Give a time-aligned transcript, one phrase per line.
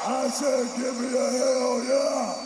[0.00, 2.44] I said, give me a hell yeah.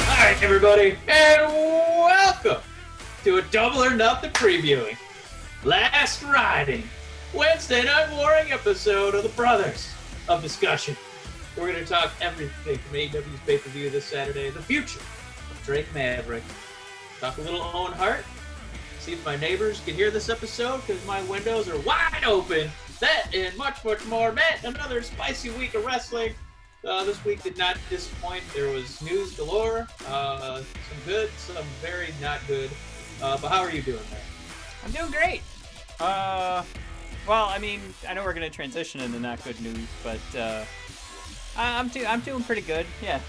[0.00, 2.62] All right, everybody, and welcome
[3.24, 4.96] to a Double or Nothing previewing.
[5.64, 6.84] Last Riding,
[7.34, 9.92] Wednesday Night Warring episode of the Brothers
[10.28, 10.96] of Discussion.
[11.56, 15.62] We're going to talk everything from AEW's pay per view this Saturday, the future of
[15.64, 16.42] Drake Maverick.
[17.20, 18.24] Talk a little Owen Hart.
[18.98, 22.70] See if my neighbors can hear this episode because my windows are wide open.
[23.00, 24.32] That and much, much more.
[24.32, 26.34] Matt, another spicy week of wrestling.
[26.84, 28.42] Uh, this week did not disappoint.
[28.54, 29.86] There was news galore.
[30.08, 32.70] Uh, some good, some very not good.
[33.22, 34.20] Uh, but how are you doing, man?
[34.84, 35.42] I'm doing great.
[36.00, 36.64] Uh,
[37.28, 40.64] well, I mean, I know we're gonna transition into not good news, but uh,
[41.56, 42.86] I- I'm do- I'm doing pretty good.
[43.02, 43.20] Yeah.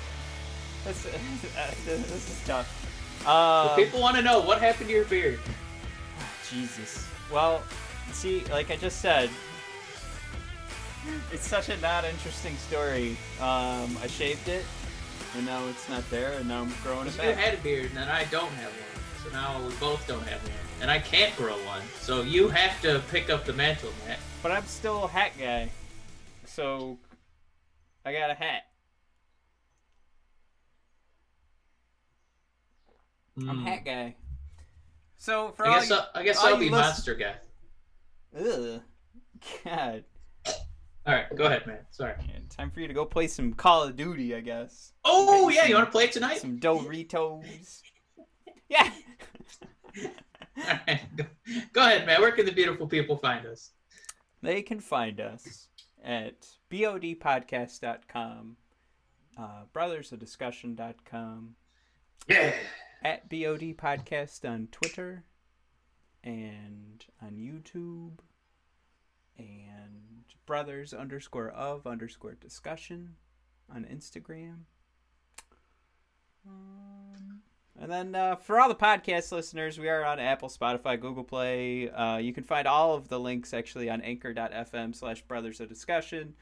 [0.85, 1.05] This,
[1.57, 3.27] uh, this is tough.
[3.27, 5.39] Um, people want to know what happened to your beard.
[6.51, 7.07] Jesus.
[7.31, 7.63] Well,
[8.11, 9.29] see, like I just said,
[11.31, 13.11] it's such a not interesting story.
[13.39, 14.65] Um, I shaved it,
[15.35, 17.25] and now it's not there, and now I'm growing it back.
[17.27, 19.23] You had a beard, and then I don't have one.
[19.23, 20.51] So now we both don't have one.
[20.81, 21.81] And I can't grow one.
[22.01, 24.19] So you have to pick up the mantle, Matt.
[24.43, 25.69] But I'm still a hat guy,
[26.45, 26.97] so
[28.05, 28.63] I got a hat.
[33.37, 33.65] I'm Hmm.
[33.65, 34.15] hat guy.
[35.17, 37.35] So for I all guess, you, I'll, I guess I'll be listen- monster guy.
[38.37, 38.81] Ugh.
[39.65, 40.03] God.
[41.07, 41.79] All right, go ahead, man.
[41.91, 42.15] Sorry.
[42.27, 44.93] Yeah, time for you to go play some Call of Duty, I guess.
[45.03, 46.37] Oh yeah, some- you want to play it tonight?
[46.39, 47.81] Some Doritos.
[48.69, 48.91] yeah.
[50.57, 51.25] All right, go,
[51.73, 52.21] go ahead, man.
[52.21, 53.71] Where can the beautiful people find us?
[54.41, 55.67] They can find us
[56.03, 56.47] at
[56.83, 58.57] bodpodcast.com,
[59.37, 61.55] uh, brothersofdiscussion.com,
[62.27, 62.53] Yeah.
[63.03, 65.23] at BOD Podcast on Twitter
[66.23, 68.19] and on YouTube
[69.37, 73.15] and brothers underscore of underscore discussion
[73.73, 74.61] on Instagram.
[76.47, 77.41] Um,
[77.79, 81.89] and then uh, for all the podcast listeners, we are on Apple, Spotify, Google Play.
[81.89, 86.35] Uh, you can find all of the links actually on anchor.fm slash brothers of discussion.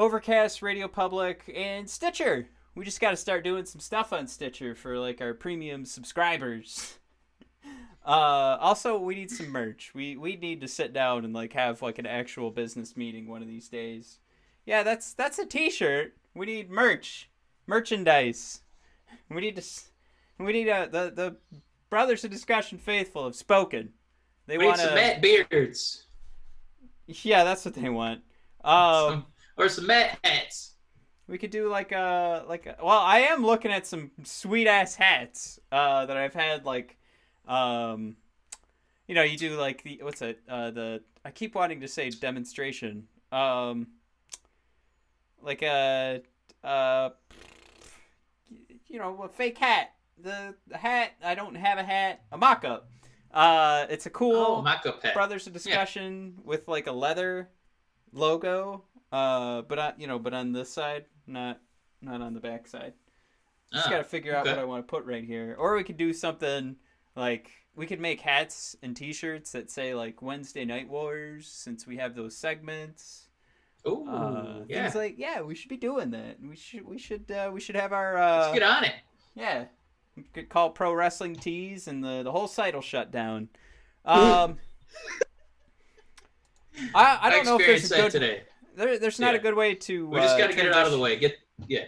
[0.00, 2.48] Overcast, Radio Public, and Stitcher.
[2.74, 6.96] We just got to start doing some stuff on Stitcher for like our premium subscribers.
[8.02, 9.92] Uh, also, we need some merch.
[9.94, 13.42] We we need to sit down and like have like an actual business meeting one
[13.42, 14.20] of these days.
[14.64, 16.14] Yeah, that's that's a T-shirt.
[16.34, 17.28] We need merch,
[17.66, 18.62] merchandise.
[19.28, 19.60] We need to.
[19.60, 19.90] s-
[20.38, 21.36] We need a the the
[21.90, 23.90] brothers of discussion faithful have spoken.
[24.46, 24.94] They want some.
[24.94, 26.06] Matt beards.
[27.06, 28.22] Yeah, that's what they want.
[28.64, 29.10] Um.
[29.10, 29.26] Some-
[29.60, 30.74] or some Matt hats.
[31.28, 34.94] We could do like a like a, well, I am looking at some sweet ass
[34.96, 36.96] hats uh that I've had like
[37.46, 38.16] um
[39.06, 40.40] you know, you do like the what's it?
[40.48, 43.06] Uh the I keep wanting to say demonstration.
[43.30, 43.88] Um
[45.42, 46.22] like a
[46.64, 47.10] uh
[48.88, 49.92] you know, a fake hat.
[50.22, 52.90] The, the hat, I don't have a hat, a mock-up.
[53.32, 55.14] Uh it's a cool Oh, mock-up hat.
[55.14, 57.50] brothers of discussion with like a leather
[58.12, 58.82] logo
[59.12, 61.60] uh but on you know but on this side not
[62.00, 62.92] not on the back side
[63.72, 64.50] just Ah, gotta figure out okay.
[64.56, 66.76] what i want to put right here or we could do something
[67.16, 71.96] like we could make hats and t-shirts that say like wednesday night wars since we
[71.96, 73.28] have those segments
[73.88, 74.82] Ooh, uh yeah.
[74.82, 77.76] things like yeah we should be doing that we should we should uh we should
[77.76, 78.94] have our uh Let's get on it.
[79.34, 79.64] yeah.
[80.16, 83.48] We could call pro wrestling tees and the, the whole site will shut down.
[84.04, 84.58] Um
[86.94, 88.42] I, I don't know if there's a good today.
[88.76, 90.86] There, there's not a good way to We just uh, got to get it out
[90.86, 91.16] of the way.
[91.16, 91.36] Get
[91.66, 91.84] yeah.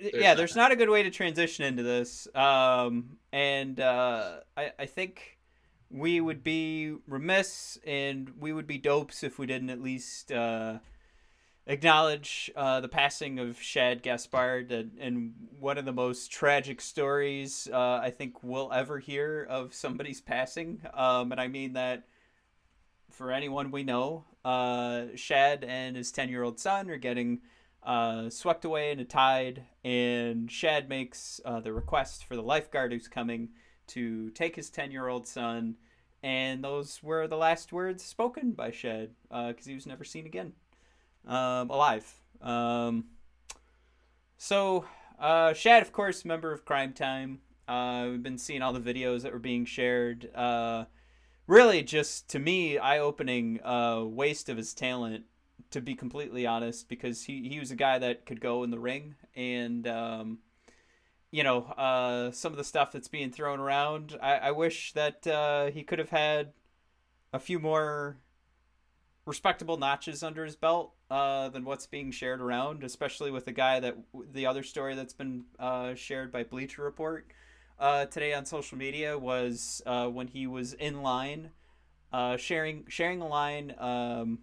[0.00, 0.36] yeah, not.
[0.36, 2.28] there's not a good way to transition into this.
[2.34, 5.38] Um, and uh, I, I think
[5.90, 10.78] we would be remiss and we would be dopes if we didn't at least uh,
[11.66, 17.68] acknowledge uh, the passing of Shad Gaspard and, and one of the most tragic stories
[17.72, 20.80] uh, I think we'll ever hear of somebody's passing.
[20.94, 22.04] Um, and I mean that
[23.10, 27.40] for anyone we know, uh, Shad and his 10 year old son are getting
[27.82, 32.92] uh, swept away in a tide, and Shad makes uh, the request for the lifeguard
[32.92, 33.50] who's coming
[33.88, 35.76] to take his 10 year old son,
[36.22, 40.52] and those were the last words spoken by Shad because he was never seen again
[41.26, 42.14] um, alive.
[42.40, 43.06] Um,
[44.36, 44.84] so,
[45.18, 47.40] uh, Shad, of course, member of Cryme Tyme.
[47.68, 50.28] Uh, we've been seeing all the videos that were being shared.
[51.50, 55.24] Really, just to me, eye opening uh, waste of his talent
[55.72, 58.78] to be completely honest, because he, he was a guy that could go in the
[58.78, 60.38] ring and, um,
[61.32, 64.16] you know, uh, some of the stuff that's being thrown around.
[64.22, 66.52] I, I wish that uh, he could have had
[67.32, 68.18] a few more
[69.26, 73.80] respectable notches under his belt uh, than what's being shared around, especially with the guy
[73.80, 73.96] that
[74.32, 77.26] the other story that's been uh, shared by Bleacher Report
[77.80, 81.50] uh, today on social media was uh, when he was in line
[82.12, 84.40] uh, sharing sharing a line um,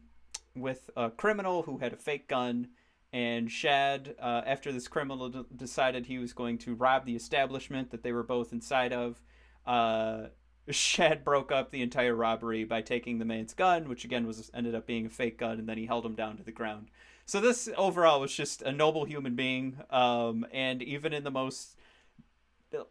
[0.56, 2.70] with a criminal who had a fake gun.
[3.14, 7.92] And Shad, uh, after this criminal d- decided he was going to rob the establishment
[7.92, 9.22] that they were both inside of,
[10.70, 14.76] Shad broke up the entire robbery by taking the man's gun, which again was ended
[14.76, 16.90] up being a fake gun, and then he held him down to the ground.
[17.26, 21.78] So this overall was just a noble human being, um, and even in the most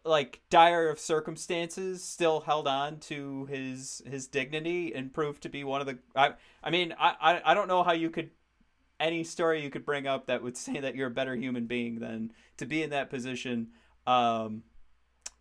[0.03, 5.63] like dire of circumstances, still held on to his his dignity and proved to be
[5.63, 5.97] one of the.
[6.15, 8.31] I I mean I I, don't know how you could
[8.99, 11.99] any story you could bring up that would say that you're a better human being
[11.99, 13.69] than to be in that position.
[14.05, 14.63] Um,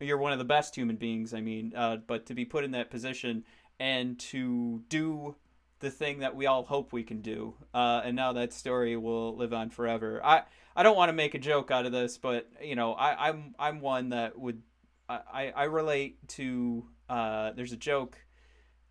[0.00, 1.32] you're one of the best human beings.
[1.32, 3.44] I mean, uh, but to be put in that position
[3.78, 5.36] and to do
[5.78, 9.36] the thing that we all hope we can do, uh, and now that story will
[9.36, 10.20] live on forever.
[10.24, 10.42] I
[10.76, 13.54] I don't want to make a joke out of this, but you know, I, I'm
[13.58, 14.62] I'm one that would
[15.08, 16.86] I I relate to.
[17.08, 18.18] Uh, there's a joke.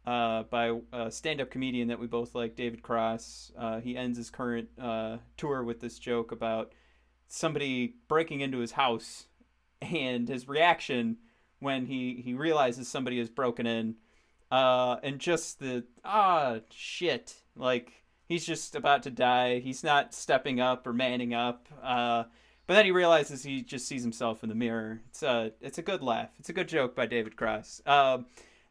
[0.06, 3.52] Uh, by a stand-up comedian that we both like, David Cross.
[3.58, 6.74] Uh, he ends his current uh, tour with this joke about
[7.28, 9.26] somebody breaking into his house
[9.81, 11.18] and his reaction
[11.60, 13.96] when he he realizes somebody has broken in
[14.52, 19.60] uh and just the ah shit like he's just about to die.
[19.60, 22.24] He's not stepping up or manning up uh
[22.68, 25.01] but then he realizes he just sees himself in the mirror.
[25.10, 26.30] It's a it's a good laugh.
[26.39, 27.81] It's a good joke by david cross.
[27.86, 28.25] Um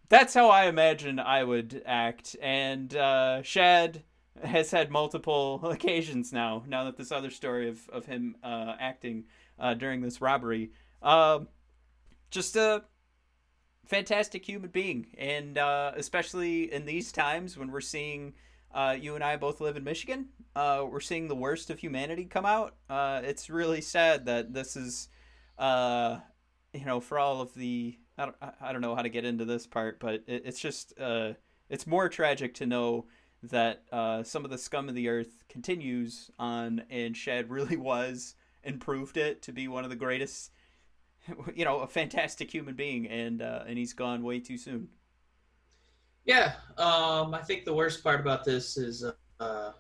[0.09, 2.37] that's how i imagine i would act.
[2.41, 4.03] And uh shad
[4.43, 9.25] has had multiple occasions now now that this other story of, of him uh, acting
[9.59, 10.71] uh, during this robbery.
[11.03, 11.49] Um,
[12.31, 12.83] just a
[13.87, 18.35] fantastic human being, and uh, especially in these times when we're seeing
[18.75, 20.27] uh, you and I both live in Michigan,
[20.57, 22.75] uh, we're seeing the worst of humanity come out.
[22.91, 25.09] Uh, it's really sad that this is,
[25.59, 26.19] uh,
[26.73, 29.45] you know, for all of the I don't, I don't know how to get into
[29.45, 31.35] this part, but it, it's just uh,
[31.71, 33.07] it's more tragic to know
[33.45, 38.35] that uh, some of the scum of the earth continues on, and Shad really was
[38.65, 40.51] and proved it to be one of the greatest
[41.55, 44.89] you know, a fantastic human being, and and he's gone way too soon.
[46.25, 49.05] Yeah, um, I think the worst part about this is,
[49.41, 49.73] uh,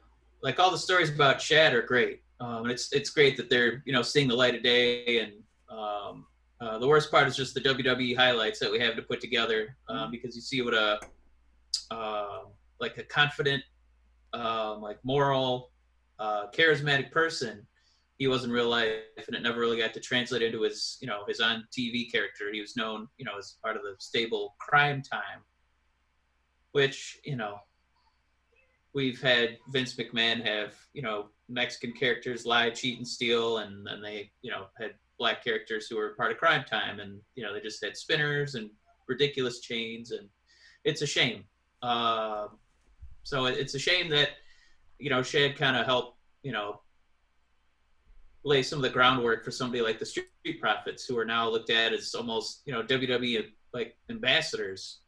[0.43, 2.23] like all the stories about Shad are great.
[2.41, 5.33] Um, it's it's great that they're you know seeing the light of day, and
[5.71, 6.27] um,
[6.61, 9.77] uh, the worst part is just the WWE highlights that we have to put together
[9.89, 11.01] uh, because you see what a
[11.91, 12.41] uh,
[12.81, 13.63] like a confident,
[14.35, 15.71] um, like moral,
[16.19, 17.67] uh, charismatic person
[18.19, 21.09] he was in real life, and it never really got to translate into his, you
[21.09, 22.53] know, his on TV character.
[22.53, 25.43] He was known, you know, as part of the stable Cryme Tyme,
[26.75, 27.61] which, you know,
[28.95, 34.03] we've had Vince McMahon have, you know, Mexican characters lie, cheat, and steal, and then
[34.03, 37.55] they, you know, had black characters who were part of Cryme Tyme, and you know,
[37.55, 38.71] they just had spinners and
[39.07, 40.29] ridiculous chains, and
[40.83, 41.45] it's a shame.
[41.81, 42.49] Uh,
[43.23, 44.31] so it's a shame that,
[44.99, 46.81] you know, Shad kind of helped, you know,
[48.43, 50.27] lay some of the groundwork for somebody like the Street
[50.61, 55.03] Profits, who are now looked at as almost you know WWE like ambassadors,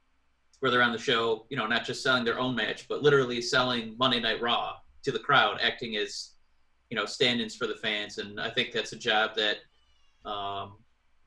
[0.61, 3.41] where they're on the show, you know, not just selling their own match, but literally
[3.43, 6.33] selling Monday Night Raw to the crowd, acting as
[6.91, 8.19] you know stand-ins for the fans.
[8.19, 9.59] And I think that's a job that
[10.29, 10.79] um,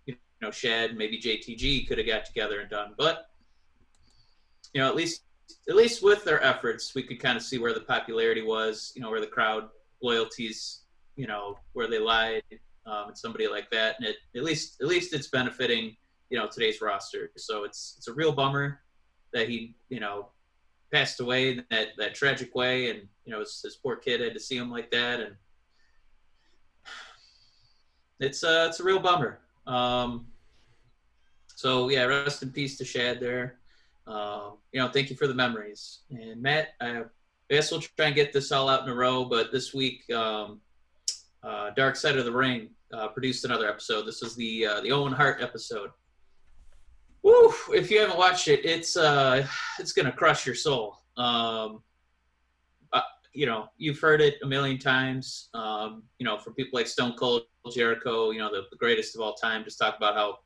[0.05, 3.27] you know Shad, maybe JTG could have got together and done, but
[4.73, 5.23] you know at least
[5.67, 9.01] at least with their efforts, we could kind of see where the popularity was, you
[9.01, 9.69] know, where the crowd
[10.01, 10.83] loyalties
[11.19, 12.41] you know where they lied
[12.85, 15.95] um, and somebody like that, and it, at least at least it's benefiting
[16.29, 17.29] you know today's roster.
[17.35, 18.79] So it's it's a real bummer
[19.33, 20.27] that he you know
[20.91, 24.33] passed away in that that tragic way, and you know his, his poor kid had
[24.33, 25.35] to see him like that, and
[28.19, 29.39] it's uh it's a real bummer.
[29.67, 30.27] Um,
[31.55, 33.59] so yeah, rest in peace to Shad there.
[34.07, 35.99] Um, you know, thank you for the memories.
[36.09, 37.03] And Matt, I,
[37.49, 40.61] guess we'll try and get this all out in a row, but this week um,
[41.43, 44.05] uh, Dark Side of the Ring uh, produced another episode.
[44.05, 45.91] This was the uh, the Owen Hart episode.
[47.23, 47.53] Woo!
[47.73, 49.45] If you haven't watched it, it's uh,
[49.79, 50.97] it's gonna crush your soul.
[51.17, 51.83] Um,
[52.93, 53.01] uh,
[53.33, 55.49] you know, you've heard it a million times.
[55.53, 59.21] Um, you know, for people like Stone Cold Jericho, you know, the, the greatest of
[59.21, 60.37] all time, just talk about how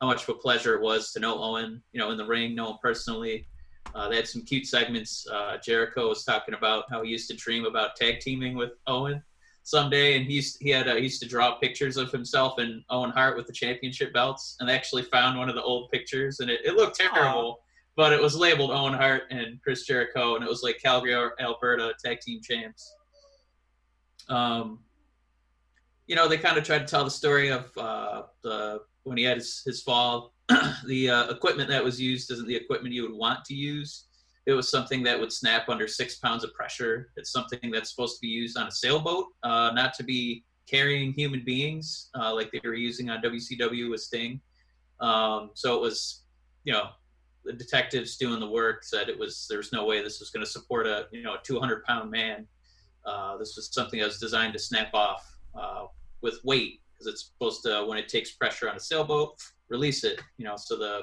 [0.00, 1.82] how much of a pleasure it was to know Owen.
[1.92, 3.46] You know, in the ring, know him personally.
[3.94, 5.26] Uh, they had some cute segments.
[5.26, 9.20] Uh, Jericho was talking about how he used to dream about tag teaming with Owen
[9.62, 12.82] someday, and he used, he had uh, he used to draw pictures of himself and
[12.90, 16.40] Owen Hart with the championship belts, and they actually found one of the old pictures,
[16.40, 17.94] and it, it looked terrible, Aww.
[17.96, 21.92] but it was labeled Owen Hart and Chris Jericho, and it was like Calgary, Alberta
[22.02, 22.94] tag team champs.
[24.28, 24.80] Um,
[26.06, 29.24] you know, they kind of tried to tell the story of uh, the when he
[29.24, 30.34] had his, his fall
[30.86, 34.06] the uh, equipment that was used isn't the equipment you would want to use.
[34.46, 37.10] It was something that would snap under six pounds of pressure.
[37.16, 41.12] It's something that's supposed to be used on a sailboat, uh, not to be carrying
[41.12, 44.40] human beings uh, like they were using on WCW with Sting.
[45.00, 46.24] Um, so it was,
[46.64, 46.88] you know,
[47.44, 50.50] the detectives doing the work said it was there's no way this was going to
[50.50, 52.46] support a you know a 200 pound man.
[53.06, 55.26] Uh, this was something that was designed to snap off
[55.58, 55.86] uh,
[56.20, 59.38] with weight because it's supposed to when it takes pressure on a sailboat
[59.70, 61.02] release it, you know, so the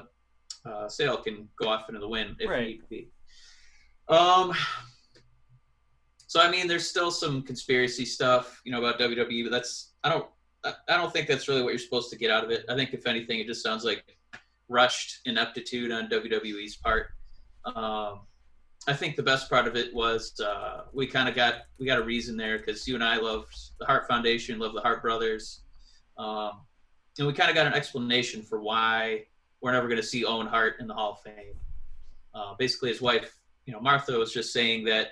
[0.70, 2.66] uh, sail can go off into the wind if right.
[2.66, 3.08] need be.
[4.08, 4.54] Um,
[6.26, 10.10] so I mean, there's still some conspiracy stuff, you know, about WWE, but that's I
[10.10, 10.26] don't
[10.64, 12.64] I don't think that's really what you're supposed to get out of it.
[12.68, 14.04] I think if anything, it just sounds like
[14.68, 17.08] rushed ineptitude on WWE's part.
[17.64, 18.20] Um,
[18.86, 21.98] I think the best part of it was uh, we kind of got we got
[21.98, 23.46] a reason there because you and I love
[23.78, 25.62] the Hart Foundation, love the Hart Brothers.
[26.16, 26.62] Um,
[27.18, 29.24] and we kind of got an explanation for why
[29.60, 31.54] we're never going to see Owen Hart in the Hall of Fame.
[32.34, 33.36] Uh, basically, his wife,
[33.68, 35.08] you know, Martha was just saying that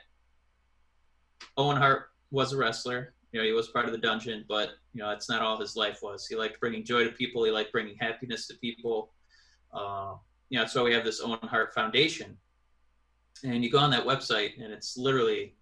[1.58, 3.12] Owen Hart was a wrestler.
[3.30, 5.76] You know, he was part of the dungeon, but you know, that's not all his
[5.76, 6.26] life was.
[6.26, 7.44] He liked bringing joy to people.
[7.44, 9.12] He liked bringing happiness to people.
[9.75, 10.14] Uh,
[10.48, 12.34] you know, that's why we have this Owen Hart Foundation.
[13.44, 15.54] And you go on that website, and it's literally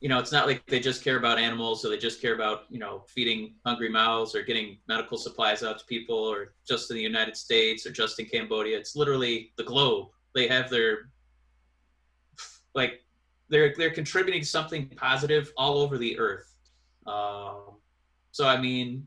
[0.00, 2.66] you know, it's not like they just care about animals or they just care about,
[2.70, 6.96] you know, feeding hungry mouths or getting medical supplies out to people or just in
[6.96, 8.78] the United States or just in Cambodia.
[8.78, 10.10] It's literally the globe.
[10.36, 11.08] They have their
[12.78, 13.04] like
[13.50, 16.54] they're they're contributing something positive all over the earth.
[17.06, 17.76] Um,
[18.30, 19.06] so I mean,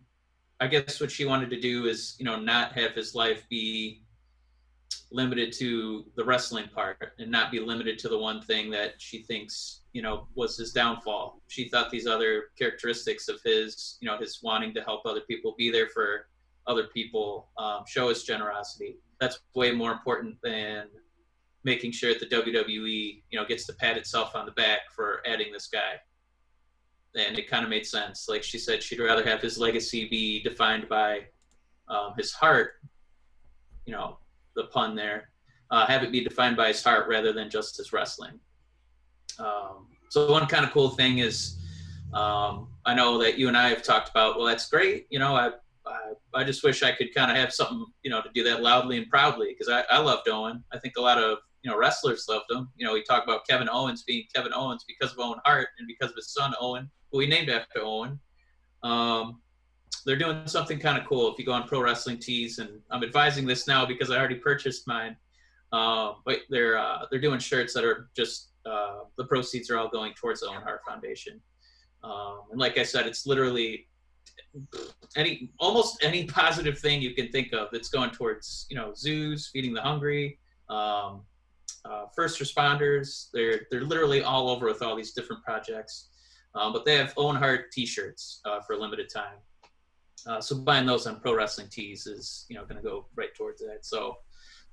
[0.60, 4.04] I guess what she wanted to do is, you know, not have his life be
[5.12, 9.24] limited to the wrestling part and not be limited to the one thing that she
[9.24, 14.18] thinks you know was his downfall she thought these other characteristics of his you know
[14.18, 16.28] his wanting to help other people be there for
[16.66, 20.88] other people um, show his generosity that's way more important than
[21.64, 25.22] making sure that the wwe you know gets to pat itself on the back for
[25.26, 25.94] adding this guy
[27.16, 30.42] and it kind of made sense like she said she'd rather have his legacy be
[30.44, 31.22] defined by
[31.88, 32.74] um, his heart
[33.86, 34.18] you know
[34.56, 35.30] the pun there,
[35.70, 38.40] uh, have it be defined by his heart rather than just his wrestling.
[39.40, 41.58] Um, so one kind of cool thing is,
[42.14, 44.38] um, I know that you and I have talked about.
[44.38, 45.08] Well, that's great.
[45.10, 45.52] You know, I
[45.86, 48.62] I, I just wish I could kind of have something, you know, to do that
[48.62, 50.64] loudly and proudly because I, I loved Owen.
[50.72, 52.70] I think a lot of you know wrestlers loved him.
[52.76, 55.88] You know, we talk about Kevin Owens being Kevin Owens because of Owen Hart and
[55.88, 58.20] because of his son Owen, who he named after Owen.
[58.84, 59.42] Um,
[60.06, 61.32] they're doing something kind of cool.
[61.32, 64.36] If you go on Pro Wrestling Tees, and I'm advising this now because I already
[64.36, 65.16] purchased mine.
[65.72, 69.88] Uh, but they're uh, they're doing shirts that are just uh, the proceeds are all
[69.88, 71.42] going towards the Owen Hart Foundation.
[72.04, 73.88] Um, and like I said, it's literally
[75.16, 79.50] any almost any positive thing you can think of that's going towards you know zoos,
[79.54, 80.40] feeding the hungry,
[80.70, 81.22] um,
[81.86, 83.30] uh, first responders.
[83.34, 86.10] They're they're literally all over with all these different projects.
[86.54, 89.38] Um, but they have Owen Hart T-shirts uh, for a limited time.
[90.28, 93.34] Uh, so buying those on Pro Wrestling Tees is you know going to go right
[93.36, 93.86] towards that.
[93.86, 94.18] So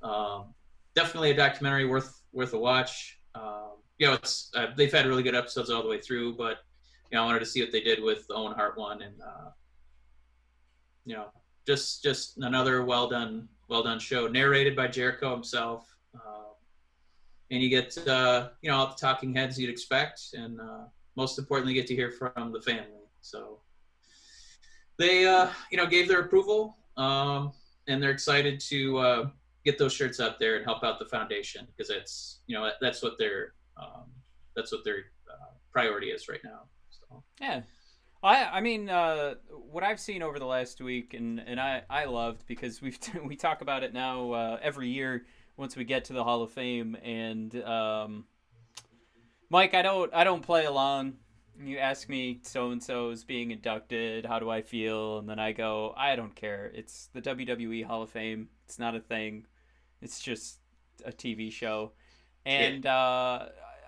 [0.03, 0.55] um,
[0.95, 3.19] definitely a documentary worth worth a watch.
[3.35, 6.59] Um, you know, it's uh, they've had really good episodes all the way through, but
[7.11, 9.15] you know, I wanted to see what they did with the Owen Hart one, and
[9.21, 9.51] uh,
[11.05, 11.27] you know,
[11.67, 15.87] just just another well done well done show, narrated by Jericho himself.
[16.15, 16.48] Uh,
[17.51, 20.85] and you get uh, you know all the talking heads you'd expect, and uh,
[21.17, 23.07] most importantly, get to hear from the family.
[23.21, 23.61] So
[24.99, 27.53] they uh, you know gave their approval um,
[27.87, 29.29] and they're excited to uh,
[29.65, 33.03] get those shirts out there and help out the foundation because that's you know that's
[33.03, 34.05] what their um,
[34.55, 36.63] that's what their uh, priority is right now.
[36.91, 37.23] So.
[37.41, 37.63] Yeah.
[38.23, 42.07] I I mean uh, what I've seen over the last week and, and I, I
[42.07, 45.25] loved because we've we talk about it now uh, every year
[45.59, 48.25] once we get to the Hall of Fame and um,
[49.51, 51.19] Mike I don't I don't play along
[51.65, 55.19] you ask me so and so is being inducted, how do I feel?
[55.19, 56.71] And then I go, I don't care.
[56.75, 58.49] It's the WWE Hall of Fame.
[58.65, 59.47] It's not a thing.
[60.01, 60.59] It's just
[61.05, 61.93] a TV show.
[62.47, 63.47] And uh,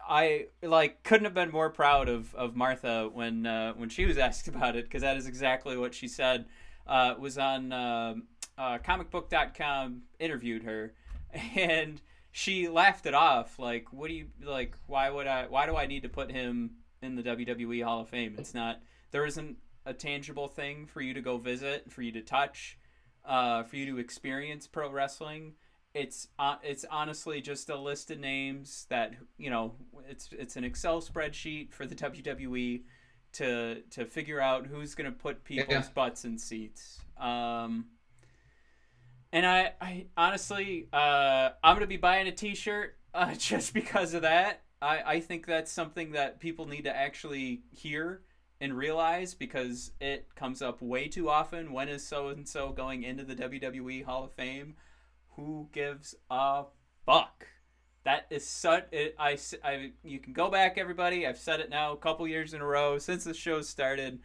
[0.09, 4.19] I like couldn't have been more proud of, of Martha when uh, when she was
[4.29, 6.47] asked about it because that is exactly what she said.
[6.87, 8.15] Uh, was on uh,
[8.59, 10.93] uh, comicbook.com interviewed her
[11.57, 12.01] and
[12.33, 13.59] she laughed it off.
[13.59, 14.77] Like, what do you like?
[14.87, 15.47] Why would I?
[15.47, 16.73] Why do I need to put him
[17.03, 18.37] in the WWE Hall of Fame?
[18.39, 18.81] It's not.
[19.11, 19.57] There isn't
[19.87, 22.79] a tangible thing for you to go visit, for you to touch,
[23.25, 25.55] uh, for you to experience pro wrestling.
[25.93, 29.75] It's uh, it's honestly just a list of names that you know.
[30.09, 32.83] It's it's an Excel spreadsheet for the WWE
[33.33, 35.93] to to figure out who's gonna put people's Yeah.
[35.95, 37.01] butts in seats.
[37.19, 37.87] Um,
[39.33, 44.23] and I, I honestly, uh, I'm gonna be buying a T-shirt uh, just because of
[44.23, 44.63] that.
[44.83, 48.23] I, I think that's something that people need to actually hear
[48.61, 51.73] and realize because it comes up way too often.
[51.73, 54.75] When is so and so going into the WWE Hall of Fame?
[55.37, 56.65] Who gives a
[57.07, 57.47] fuck?
[58.05, 58.87] That is such.
[58.93, 61.27] It, I, I- you can go back, everybody.
[61.27, 64.21] I've said it now a couple years in a row since the show started.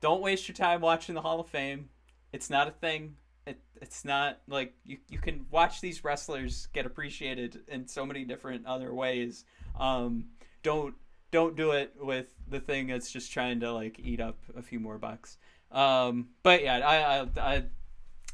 [0.00, 1.88] Don't waste your time watching the Hall of Fame.
[2.32, 3.16] It's not a thing.
[3.46, 8.24] It, it's not like you, you can watch these wrestlers get appreciated in so many
[8.24, 9.44] different other ways.
[9.78, 10.26] Um,
[10.62, 10.94] don't
[11.30, 14.78] don't do it with the thing that's just trying to like eat up a few
[14.78, 15.36] more bucks.
[15.72, 17.64] Um, but yeah, I, I, I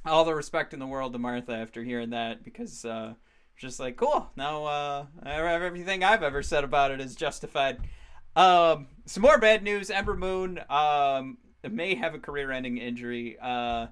[0.04, 3.14] all the respect in the world to Martha after hearing that because uh,
[3.56, 7.78] just like cool now uh, everything I've ever said about it is justified.
[8.36, 9.90] Um, some more bad news.
[9.90, 11.38] Ember Moon um,
[11.68, 13.36] may have a career-ending injury.
[13.40, 13.88] Uh,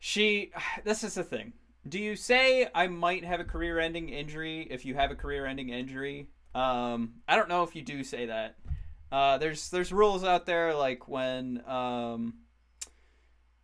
[0.00, 0.50] she.
[0.84, 1.52] This is the thing.
[1.88, 6.28] Do you say I might have a career-ending injury if you have a career-ending injury?
[6.54, 8.56] Um, I don't know if you do say that.
[9.12, 12.34] Uh, there's there's rules out there like when um,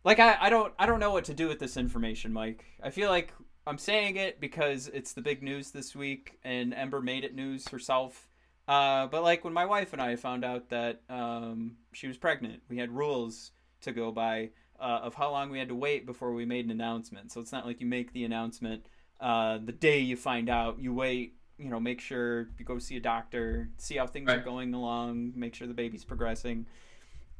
[0.03, 2.65] like I, I don't I don't know what to do with this information, Mike.
[2.81, 3.33] I feel like
[3.65, 7.67] I'm saying it because it's the big news this week, and Ember made it news
[7.69, 8.29] herself.
[8.67, 12.61] Uh, but like when my wife and I found out that um, she was pregnant,
[12.69, 13.51] we had rules
[13.81, 16.71] to go by uh, of how long we had to wait before we made an
[16.71, 17.31] announcement.
[17.31, 18.85] So it's not like you make the announcement
[19.19, 20.79] uh, the day you find out.
[20.79, 24.39] You wait, you know, make sure you go see a doctor, see how things are
[24.39, 26.67] going along, make sure the baby's progressing.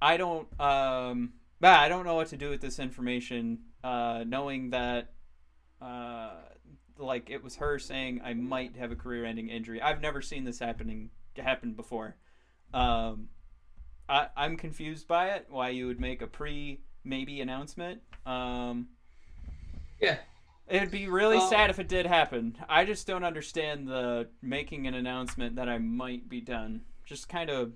[0.01, 4.71] I don't, um, bah, I don't know what to do with this information, uh, knowing
[4.71, 5.11] that,
[5.81, 6.31] uh,
[6.97, 9.81] like it was her saying I might have a career-ending injury.
[9.81, 12.15] I've never seen this happening happen before.
[12.73, 13.29] Um,
[14.09, 15.47] I, I'm confused by it.
[15.49, 18.01] Why you would make a pre maybe announcement?
[18.25, 18.89] Um,
[20.01, 20.17] Yeah.
[20.67, 22.57] it would be really Well- sad if it did happen.
[22.67, 26.81] I just don't understand the making an announcement that I might be done.
[27.05, 27.73] Just kind of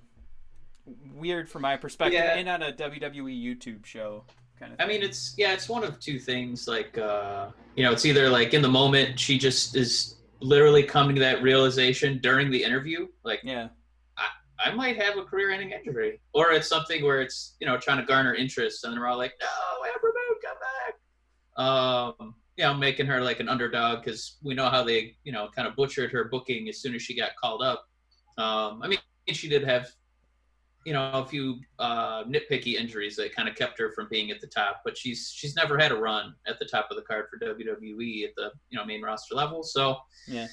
[1.13, 2.35] weird from my perspective, Yeah.
[2.35, 4.25] and on a WWE YouTube show
[4.59, 4.81] kind of.
[4.81, 6.67] I mean, it's yeah, it's one of two things.
[6.67, 11.15] Like, uh, you know, it's either like in the moment she just is literally coming
[11.15, 13.69] to that realization during the interview, like yeah,
[14.63, 18.05] I might have a career-ending injury, or it's something where it's you know trying to
[18.05, 19.47] garner interest, and they're all like, "No,
[19.87, 24.69] Ember Moon, come back!" Um, you know, making her like an underdog because we know
[24.69, 27.61] how they you know kind of butchered her booking as soon as she got called
[27.61, 27.87] up.
[28.37, 28.99] Um, I mean,
[29.31, 29.87] she did have
[30.85, 34.41] you know a few uh, nitpicky injuries that kind of kept her from being at
[34.41, 37.25] the top, but she's she's never had a run at the top of the card
[37.29, 39.63] for WWE at the you know main roster level.
[39.63, 39.97] So
[40.27, 40.47] yeah.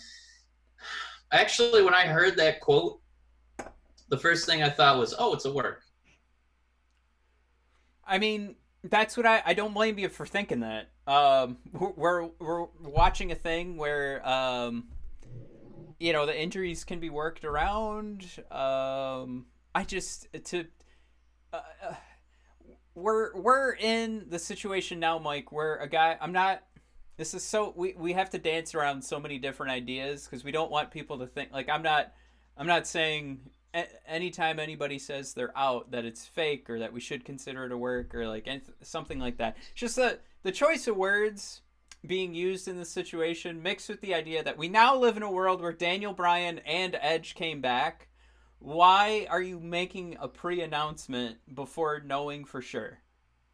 [1.33, 3.01] actually, when I heard that quote,
[4.09, 5.83] the first thing I thought was, "Oh, it's a work."
[8.07, 9.42] I mean, that's what I.
[9.44, 10.90] I don't blame you for thinking that.
[11.07, 14.88] Um, we're we're watching a thing where um,
[15.99, 18.25] you know, the injuries can be worked around.
[18.51, 20.66] Um, I just to.
[21.53, 21.94] Uh, uh,
[22.94, 26.16] we're we're in the situation now, Mike, where a guy.
[26.21, 26.62] I'm not.
[27.16, 30.53] This is so we we have to dance around so many different ideas because we
[30.53, 32.12] don't want people to think like I'm not.
[32.57, 33.40] I'm not saying
[33.74, 37.72] a- anytime anybody says they're out that it's fake or that we should consider it
[37.72, 39.57] a work or like anyth- something like that.
[39.72, 41.62] It's just that the choice of words
[42.07, 45.31] being used in this situation mixed with the idea that we now live in a
[45.31, 48.09] world where Daniel Bryan and Edge came back.
[48.61, 52.98] Why are you making a pre-announcement before knowing for sure?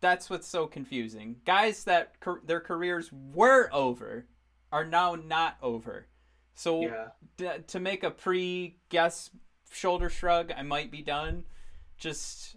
[0.00, 1.36] That's what's so confusing.
[1.46, 4.26] Guys that car- their careers were over
[4.70, 6.06] are now not over.
[6.54, 7.08] So Yeah.
[7.36, 9.30] d- to make a pre guess
[9.74, 11.44] shoulder shrug, I might be done.
[11.98, 12.56] Just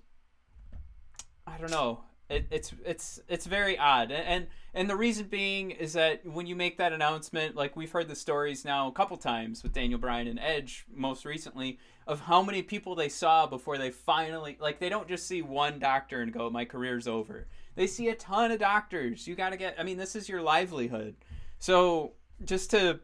[1.46, 2.02] I don't know.
[2.30, 6.58] It, it's it's it's very odd, and, and the reason being is that when you
[6.58, 10.28] make that announcement, like we've heard the stories now a couple times with Daniel Bryan
[10.28, 14.90] and Edge, most recently, of how many people they saw before they finally like they
[14.90, 17.48] don't just see one doctor and go, my career's over.
[17.76, 19.26] They see a ton of doctors.
[19.26, 19.76] You got to get.
[19.80, 21.16] I mean, this is your livelihood.
[21.60, 23.00] So just to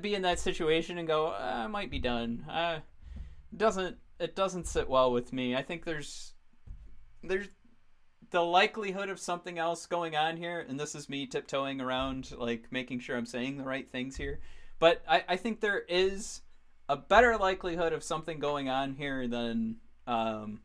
[0.00, 2.44] be in that situation and go, "Uh, I might be done.
[2.48, 2.80] Uh,
[3.56, 5.54] doesn't it doesn't sit well with me.
[5.54, 6.34] I think there's
[7.22, 7.48] there's
[8.30, 12.64] the likelihood of something else going on here, and this is me tiptoeing around, like
[12.70, 14.40] making sure I'm saying the right things here,
[14.78, 16.42] but I, I think there is
[16.88, 20.60] a better likelihood of something going on here than um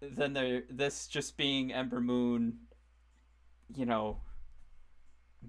[0.00, 2.58] than there this just being Ember Moon,
[3.74, 4.20] you know,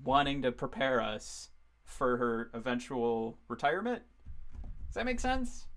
[0.03, 1.49] wanting to prepare us
[1.85, 4.03] for her eventual retirement.
[4.87, 5.67] Does that make sense?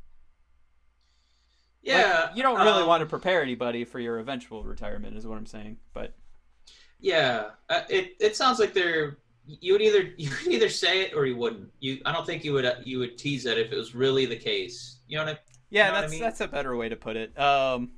[1.82, 5.26] Yeah, Like, you don't really um, want to prepare anybody for your eventual retirement, is
[5.26, 5.78] what I'm saying.
[5.92, 6.14] But
[6.98, 11.14] Yeah, uh, it it sounds like they're you would either you would either say it
[11.14, 11.70] or you wouldn't.
[11.80, 14.26] You I don't think you would uh, you would tease it if it was really
[14.26, 14.98] the case.
[15.06, 15.38] You know what I
[15.70, 16.20] yeah, know what I that's mean?
[16.20, 17.38] that's a better way to put it.
[17.38, 17.92] Um,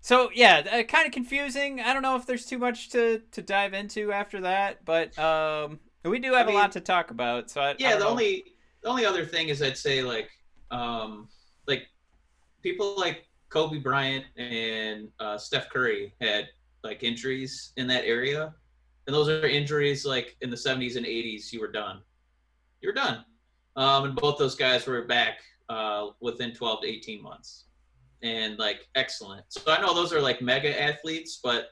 [0.00, 1.80] so yeah, uh, kind of confusing.
[1.80, 5.80] I don't know if there's too much to to dive into after that, but um,
[6.04, 7.50] we do have I a lot to talk about.
[7.50, 8.10] So I, I yeah don't the know.
[8.10, 8.44] only
[8.82, 10.28] the only other thing is i'd say like
[10.70, 11.28] um
[11.66, 11.86] like
[12.62, 16.48] people like kobe bryant and uh, steph curry had
[16.84, 18.54] like injuries in that area
[19.06, 22.00] and those are injuries like in the 70s and 80s you were done
[22.80, 23.24] you were done
[23.76, 27.66] um and both those guys were back uh within 12 to 18 months
[28.22, 31.66] and like excellent so i know those are like mega athletes but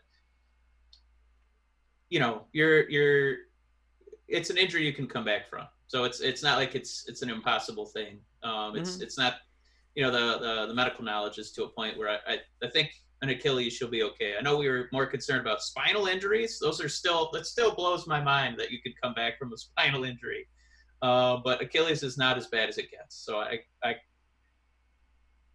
[2.09, 3.37] you know you're you're
[4.31, 5.67] it's an injury you can come back from.
[5.89, 8.21] So it's it's not like it's it's an impossible thing.
[8.43, 9.03] Um, it's Mhm.
[9.03, 9.35] it's not,
[9.95, 12.71] you know, the, the the medical knowledge is to a point where I, I I
[12.71, 12.91] think
[13.23, 14.35] an Achilles she'll be okay.
[14.39, 16.59] I know we were more concerned about spinal injuries.
[16.61, 19.59] Those are still that still blows my mind that you could come back from a
[19.67, 20.47] spinal injury.
[21.03, 23.17] Uh, but Achilles is not as bad as it gets.
[23.17, 23.97] So I I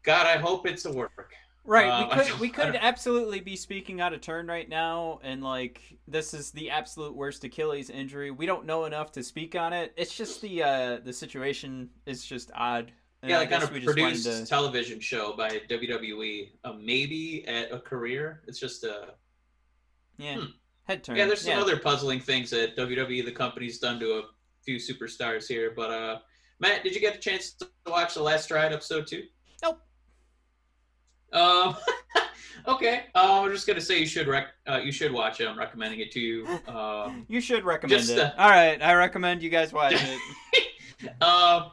[0.03, 1.33] God, I hope it's a work.
[1.65, 5.43] Right, Um, we could we could absolutely be speaking out of turn right now, and
[5.43, 8.29] like this is the absolute worst Achilles injury.
[8.29, 9.91] We don't know enough to speak on it.
[9.97, 12.91] It's just the uh the situation is just odd.
[13.23, 17.71] and yeah, I like on a produced to- television show by WWE, uh, maybe at
[17.71, 18.43] a career.
[18.47, 19.15] It's just a
[20.17, 20.45] yeah hmm.
[20.83, 21.15] head turn.
[21.15, 24.21] Yeah, there's some other puzzling things that WWE, the company's done to a
[24.63, 25.73] few superstars here.
[25.75, 26.19] But uh,
[26.59, 29.23] Matt, did you get the chance to watch the Last Ride episode two?
[29.63, 29.81] Nope.
[31.35, 31.75] Um,
[32.67, 33.03] okay.
[33.13, 35.47] Uh, I'm just gonna say you should rec- uh, you should watch it.
[35.47, 36.47] I'm recommending it to you.
[36.67, 38.19] Um, You should recommend Just, it.
[38.19, 41.11] uh, All right, I recommend you guys watch it.
[41.21, 41.71] um,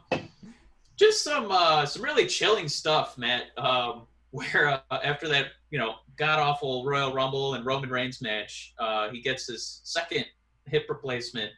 [0.96, 3.44] just some uh, some really chilling stuff, Matt.
[3.56, 8.74] Um, where uh, after that, you know, god awful Royal Rumble and Roman Reigns match,
[8.78, 10.24] uh, he gets his second
[10.66, 11.50] hip replacement,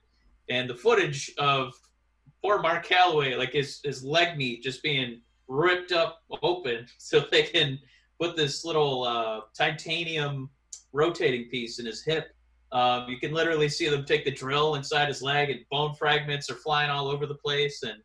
[0.49, 1.73] and the footage of
[2.43, 7.43] poor Mark Calloway, like his his leg meat just being ripped up open, so they
[7.43, 7.79] can
[8.21, 10.51] put this little uh, titanium
[10.93, 12.35] rotating piece in his hip.
[12.73, 16.51] Um, you can literally see them take the drill inside his leg, and bone fragments
[16.51, 17.83] are flying all over the place.
[17.83, 18.03] And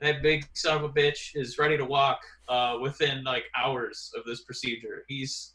[0.00, 4.24] that big son of a bitch is ready to walk uh, within like hours of
[4.24, 5.04] this procedure.
[5.08, 5.54] He's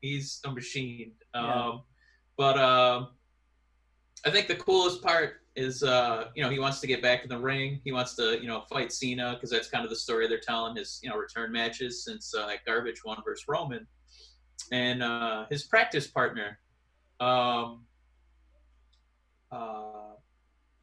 [0.00, 1.12] he's a machine.
[1.34, 1.72] Um, Yeah.
[2.36, 3.08] But um,
[4.24, 7.28] I think the coolest part is uh, you know he wants to get back in
[7.28, 7.80] the ring.
[7.84, 10.76] He wants to you know fight Cena because that's kind of the story they're telling
[10.76, 13.86] his you know return matches since uh, that garbage one versus Roman.
[14.70, 16.58] And uh, his practice partner,
[17.20, 17.84] um,
[19.50, 20.14] uh,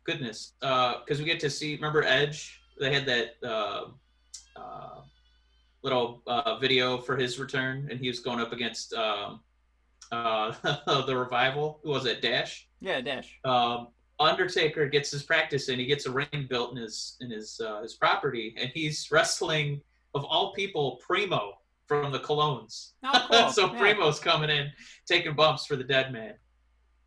[0.03, 1.75] goodness, because we get to see.
[1.75, 2.61] Remember Edge?
[2.79, 3.85] They had that uh,
[4.55, 5.01] uh,
[5.83, 9.41] little uh, video for his return, and he was going up against um,
[10.11, 10.53] uh,
[11.05, 11.79] the revival.
[11.83, 12.21] Who was it?
[12.21, 12.67] Dash.
[12.79, 13.39] Yeah, Dash.
[13.43, 13.87] Um,
[14.19, 17.81] Undertaker gets his practice and He gets a ring built in his in his uh,
[17.81, 19.81] his property, and he's wrestling
[20.13, 22.93] of all people Primo from the Colons.
[23.03, 23.49] Oh, cool.
[23.51, 23.79] so Yeah.
[23.79, 24.71] Primo's coming in,
[25.05, 26.33] taking bumps for the dead man.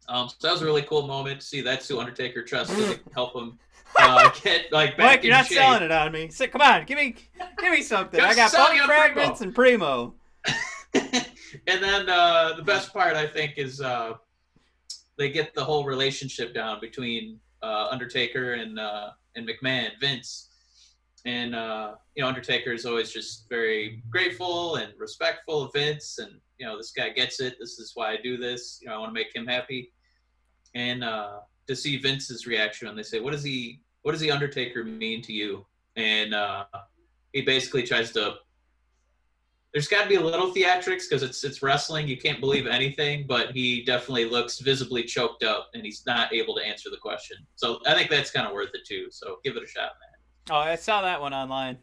[0.09, 1.61] Um, so that was a really cool moment to see.
[1.61, 3.59] That's who Undertaker trusts to help him
[3.97, 5.59] uh, get like back Mike, you're not shape.
[5.59, 6.29] selling it on me.
[6.29, 7.15] So, come on, give me,
[7.61, 8.21] give me something.
[8.21, 10.15] I got bone me on fragments and Primo.
[10.95, 14.15] and then uh, the best part, I think, is uh,
[15.19, 20.51] they get the whole relationship down between uh, Undertaker and uh, and McMahon, Vince,
[21.25, 26.33] and uh, you know Undertaker is always just very grateful and respectful of Vince, and
[26.59, 27.57] you know this guy gets it.
[27.61, 28.79] This is why I do this.
[28.83, 29.93] You know I want to make him happy,
[30.75, 33.81] and uh, to see Vince's reaction when they say, "What does he?
[34.03, 36.65] What does the Undertaker mean to you?" and uh,
[37.33, 38.37] he basically tries to
[39.73, 42.07] there's got to be a little theatrics because it's it's wrestling.
[42.07, 46.55] You can't believe anything, but he definitely looks visibly choked up, and he's not able
[46.57, 47.39] to answer the question.
[47.57, 49.07] So I think that's kind of worth it too.
[49.11, 50.57] So give it a shot, man.
[50.57, 51.79] Oh, I saw that one online.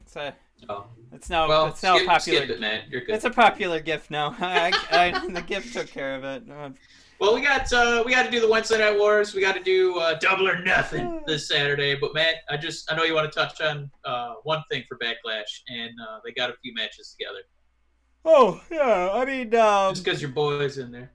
[0.00, 0.34] It's a.
[0.68, 2.38] Oh, it's now, well, it's now skip, a popular.
[2.44, 2.84] skip it, man.
[2.88, 3.16] You're good.
[3.16, 4.36] It's a popular gift now.
[4.40, 6.44] I, I, the gift took care of it.
[7.24, 9.32] Well, we got uh, we got to do the Wednesday Night Wars.
[9.32, 11.94] We got to do uh, Double or Nothing this Saturday.
[11.94, 14.98] But Matt, I just I know you want to touch on uh, one thing for
[14.98, 17.38] Backlash, and uh, they got a few matches together.
[18.26, 21.12] Oh yeah, I mean, um, Just because your boy's in there.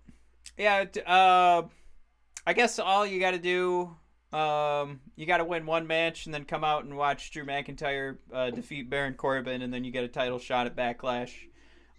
[0.57, 0.85] yeah.
[1.05, 1.67] Uh,
[2.43, 3.95] I guess all you got to do,
[4.35, 8.17] um, you got to win one match and then come out and watch Drew McIntyre
[8.33, 11.33] uh, defeat Baron Corbin, and then you get a title shot at Backlash.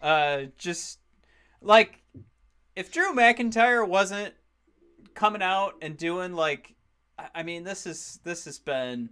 [0.02, 0.98] Uh, just
[1.62, 2.00] like
[2.80, 4.32] if Drew McIntyre wasn't
[5.14, 6.74] coming out and doing like,
[7.34, 9.10] I- mean, this is this has been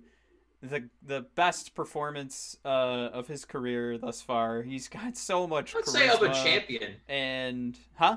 [0.62, 4.62] the the best performance uh, of his career thus far.
[4.62, 5.74] He's got so much.
[5.74, 6.94] I would say of a champion.
[7.08, 8.16] And huh?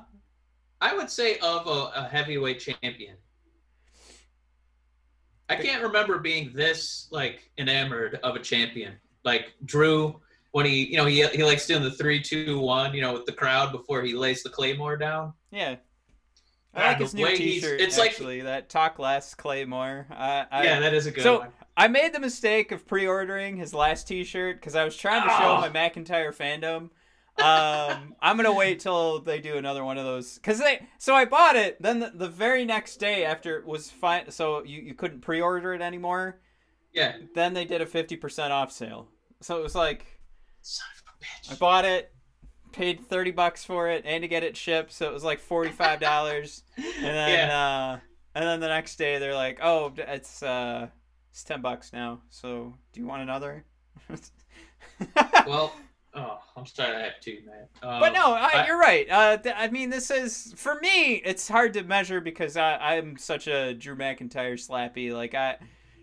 [0.79, 3.17] I would say of a, a heavyweight champion.
[5.49, 8.93] I can't remember being this like enamored of a champion.
[9.25, 13.01] Like Drew, when he, you know, he he likes doing the three, two, one, you
[13.01, 15.33] know, with the crowd before he lays the claymore down.
[15.51, 15.75] Yeah.
[16.73, 17.81] I like his new way T-shirt.
[17.81, 20.07] it's like- actually, that talk less Claymore.
[20.09, 21.49] I, I, yeah, that is a good so- one.
[21.77, 25.55] I made the mistake of pre-ordering his last T-shirt because I was trying to show
[25.57, 25.61] Oh.
[25.61, 26.89] my McIntyre fandom.
[27.41, 30.85] Um, I'm gonna wait till they do another one of those because they.
[30.97, 31.81] So I bought it.
[31.81, 35.73] Then the, the very next day after it was fine, so you, you couldn't pre-order
[35.73, 36.41] it anymore.
[36.93, 37.15] Yeah.
[37.33, 39.07] Then they did a fifty percent off sale.
[39.39, 40.05] So it was like
[40.61, 41.53] Son of a bitch.
[41.53, 42.13] I bought it,
[42.71, 45.71] paid thirty bucks for it, and to get it shipped, so it was like forty
[45.71, 46.63] five dollars.
[46.77, 47.57] And then yeah.
[47.95, 47.99] uh
[48.35, 50.87] and then the next day they're like, "Oh, it's uh
[51.31, 52.21] it's 10 bucks now.
[52.29, 53.63] So, do you want another?"
[55.47, 55.73] Well,
[56.13, 57.67] oh, I'm sorry I have two, man.
[57.81, 59.09] Um, but no, I, I- you're right.
[59.09, 61.15] Uh, th- I mean, this is for me.
[61.15, 65.11] It's hard to measure because I, I'm such a Drew McIntyre slappy.
[65.13, 65.57] Like I,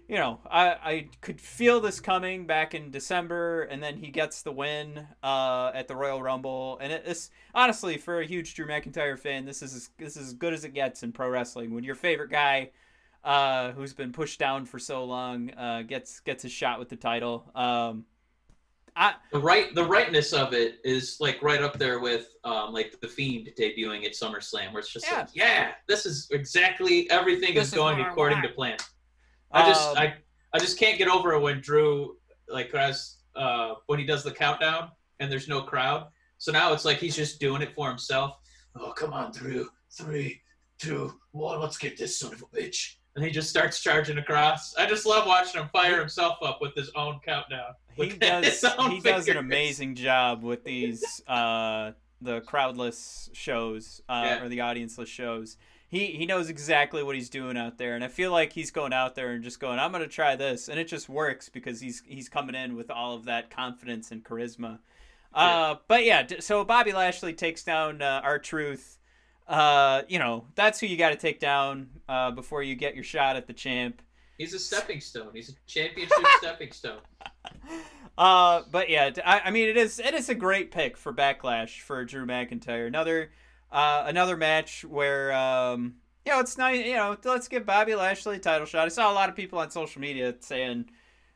[0.09, 4.42] you know, I, I could feel this coming back in December, and then he gets
[4.42, 8.66] the win uh, at the Royal Rumble, and it, it's honestly for a huge Drew
[8.66, 11.75] McIntyre fan, this is as, this is as good as it gets in pro wrestling
[11.75, 12.71] when your favorite guy.
[13.25, 16.97] Uh, who's been pushed down for so long uh, gets gets a shot with the
[16.97, 17.51] title.
[17.53, 18.05] Um,
[18.94, 23.01] I the right the rightness of it is like right up there with um like
[23.01, 25.18] the fiend debuting at SummerSlam, where it's just Yeah.
[25.18, 28.77] like, yeah, this is exactly everything This is is going what I according to plan.
[29.53, 30.15] I just um, I
[30.53, 32.17] I just can't get over it when Drew
[32.49, 36.07] like has uh when he does the countdown and there's no crowd.
[36.39, 38.37] So now it's like he's just doing it for himself.
[38.77, 39.69] Oh come on, Drew.
[39.91, 40.41] Three,
[40.79, 42.97] two, one, let's get this son of a bitch.
[43.17, 44.77] And he just starts charging across.
[44.77, 47.73] I just love watching him fire himself up with his own countdown.
[47.97, 54.03] he does his own he does an amazing job with these uh the crowdless shows
[54.09, 54.43] uh Yeah.
[54.45, 55.57] or the audienceless shows
[55.88, 58.92] he he knows exactly what he's doing out there and i feel like he's going
[58.92, 62.03] out there and just going i'm gonna try this and it just works because he's
[62.07, 64.79] he's coming in with all of that confidence and charisma
[65.35, 68.98] uh but yeah so bobby lashley takes down uh, R-Truth
[69.46, 73.05] uh you know that's who you got to take down uh before you get your
[73.05, 74.03] shot at the champ
[74.38, 75.31] He's a stepping stone.
[75.35, 77.01] He's a championship stepping stone.
[78.16, 82.05] Uh, but yeah, I mean, it is it is a great pick for Backlash for
[82.05, 82.87] Drew McIntyre.
[82.87, 83.33] Another
[83.71, 86.85] uh, another match where um, you know it's nice.
[86.85, 88.87] You know, let's give Bobby Lashley a title shot.
[88.87, 90.91] I saw a lot of people on social media saying,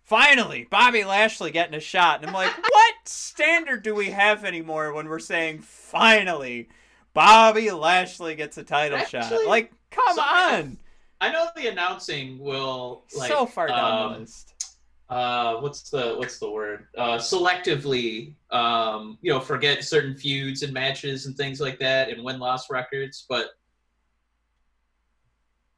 [0.05, 4.93] "Finally, Bobby Lashley getting a shot," and I'm like, what standard do we have anymore
[4.93, 6.69] when we're saying finally?
[7.15, 9.33] Bobby Lashley gets a title shot.
[9.47, 10.79] Like, come sorry, on!
[11.21, 14.62] I know the announcing will like so far down um, the list.
[15.13, 16.87] Uh what's the what's the word?
[16.97, 22.25] Uh selectively um you know forget certain feuds and matches and things like that and
[22.25, 23.51] win loss records but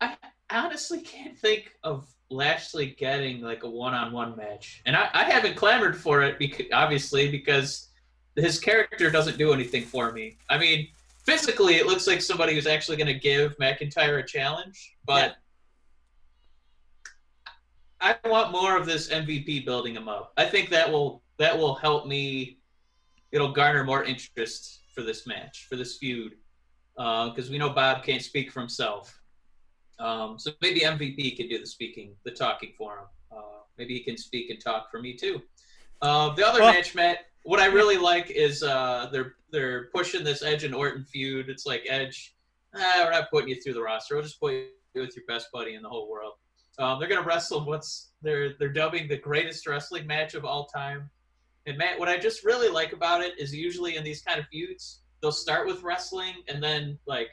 [0.01, 0.16] i
[0.51, 4.83] honestly can't think of lashley getting like a one-on-one match.
[4.87, 7.88] And i, I haven't clamored for it because obviously because
[8.37, 10.37] his character doesn't do anything for me.
[10.49, 10.88] I mean
[11.25, 15.37] physically it looks like somebody who's actually going to give mcintyre a challenge but
[18.05, 20.35] I want more of this MVP building him up.
[20.37, 22.59] I think that will that will help me.
[23.33, 26.35] It'll garner more interest for this match, for this feud,
[26.97, 29.19] because we know Bob can't speak for himself.
[29.99, 33.05] Um, so maybe MVP can do the speaking, the talking for him.
[33.33, 35.40] Uh, maybe he can speak and talk for me too.
[36.03, 40.25] Uh, the other Well- match, Matt, what I really like is uh, they're they're pushing
[40.25, 41.49] this Edge and Orton feud.
[41.49, 42.37] It's like Edge,
[42.75, 44.14] ah, we're not putting you through the roster.
[44.14, 46.35] We'll just put you with your best buddy in the whole world.
[46.78, 51.10] Um, they're gonna wrestle what's they're they're dubbing the greatest wrestling match of all time.
[51.66, 54.46] And Matt, what I just really like about it is usually in these kind of
[54.52, 57.30] feuds, they'll start with wrestling and then like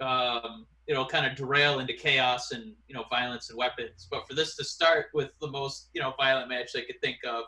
[0.00, 4.08] um, it'll kind of derail into chaos and you know violence and weapons.
[4.10, 7.18] But for this to start with the most you know violent match they could think
[7.28, 7.44] of,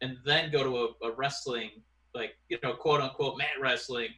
[0.00, 1.70] and then go to a, a wrestling
[2.14, 4.08] like you know quote unquote mat wrestling,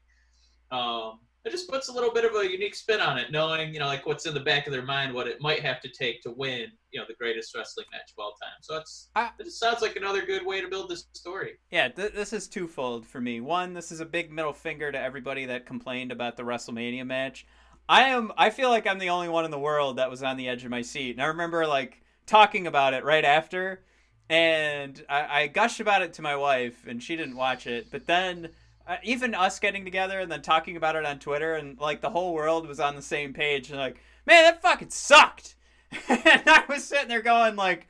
[0.70, 3.80] um, it just puts a little bit of a unique spin on it, knowing you
[3.80, 6.22] know like what's in the back of their mind, what it might have to take
[6.22, 8.58] to win, you know, the greatest wrestling match of all time.
[8.60, 11.58] So it's I- it just sounds like another good way to build this story.
[11.70, 13.40] Yeah, th- this is twofold for me.
[13.40, 17.46] One, this is a big middle finger to everybody that complained about the WrestleMania match.
[17.88, 20.36] I am I feel like I'm the only one in the world that was on
[20.36, 21.12] the edge of my seat.
[21.12, 23.82] And I remember like talking about it right after
[24.28, 27.90] and I, I gushed about it to my wife and she didn't watch it.
[27.90, 28.50] But then
[28.88, 32.10] uh, even us getting together and then talking about it on Twitter and like the
[32.10, 35.54] whole world was on the same page and like, man, that fucking sucked.
[36.08, 37.86] and I was sitting there going like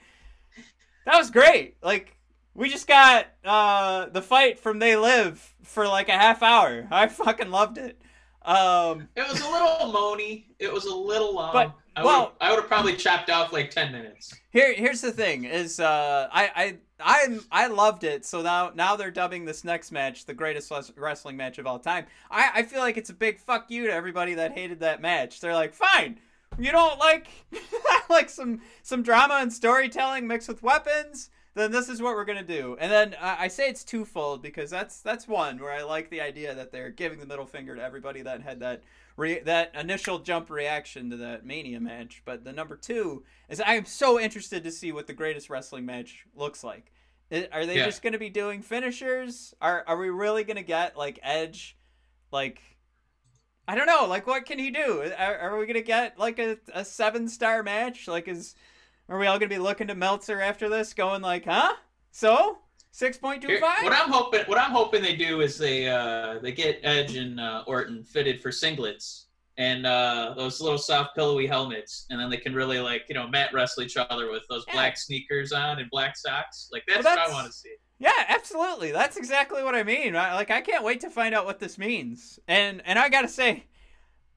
[1.07, 1.77] that was great.
[1.83, 2.17] Like
[2.55, 6.87] we just got uh, the fight from They Live for like a half hour.
[6.91, 8.01] I fucking loved it.
[8.43, 10.45] Um, It was a little moany.
[10.59, 11.53] It was a little long.
[11.53, 14.33] But- I well- would I would have probably chopped off like ten minutes.
[14.53, 18.25] here, here's the thing: is uh, I, I, I, I loved it.
[18.25, 22.07] So now, now they're dubbing this next match the greatest wrestling match of all time.
[22.31, 25.41] I, I feel like it's a big fuck you to everybody that hated that match.
[25.41, 26.19] They're like, fine,
[26.59, 27.29] you don't like,
[28.11, 31.31] like some some drama and storytelling mixed with weapons.
[31.55, 32.77] Then this is what we're gonna do.
[32.79, 36.21] And then uh, I say it's twofold because that's that's one where I like the
[36.21, 38.83] idea that they're giving the middle finger to everybody that had that
[39.19, 42.23] re- that initial jump reaction to that Mania match.
[42.25, 45.85] But the number two is I am so interested to see what the greatest wrestling
[45.85, 46.93] match looks like.
[47.53, 47.85] Are they Yeah.
[47.85, 49.53] just going to be doing finishers?
[49.61, 51.77] Are are we really going to get like Edge,
[52.33, 52.61] like?
[53.67, 54.07] I don't know.
[54.07, 55.03] Like, what can he do?
[55.19, 58.09] Are, are we gonna get like a, a seven star match?
[58.09, 58.55] Like, is
[59.11, 61.75] are we all gonna be looking to Meltzer after this, going like, huh?
[62.11, 62.61] So
[62.99, 63.85] six point two five?
[63.85, 67.39] What I'm hoping, what I'm hoping they do is they uh, they get Edge and
[67.39, 69.25] uh, Orton fitted for singlets
[69.57, 73.29] and uh, those little soft pillowy helmets, and then they can really like you know
[73.29, 74.75] mat wrestle each other with those Yeah.
[74.75, 76.71] black sneakers on and black socks.
[76.73, 77.75] Like that's, Well, what I want to see.
[78.01, 78.93] Yeah, absolutely.
[78.93, 80.15] That's exactly what I mean.
[80.15, 82.39] I, like, I can't wait to find out what this means.
[82.49, 83.65] And and I gotta say,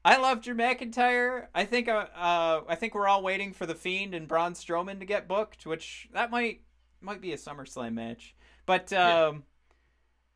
[0.04, 1.48] I love Drew McIntyre.
[1.54, 5.00] I think uh, uh I think we're all waiting for the Fiend and Braun Strowman
[5.00, 6.62] to get booked, which that might
[7.02, 8.36] might be a SummerSlam match.
[8.66, 9.26] But Yeah.
[9.28, 9.44] um,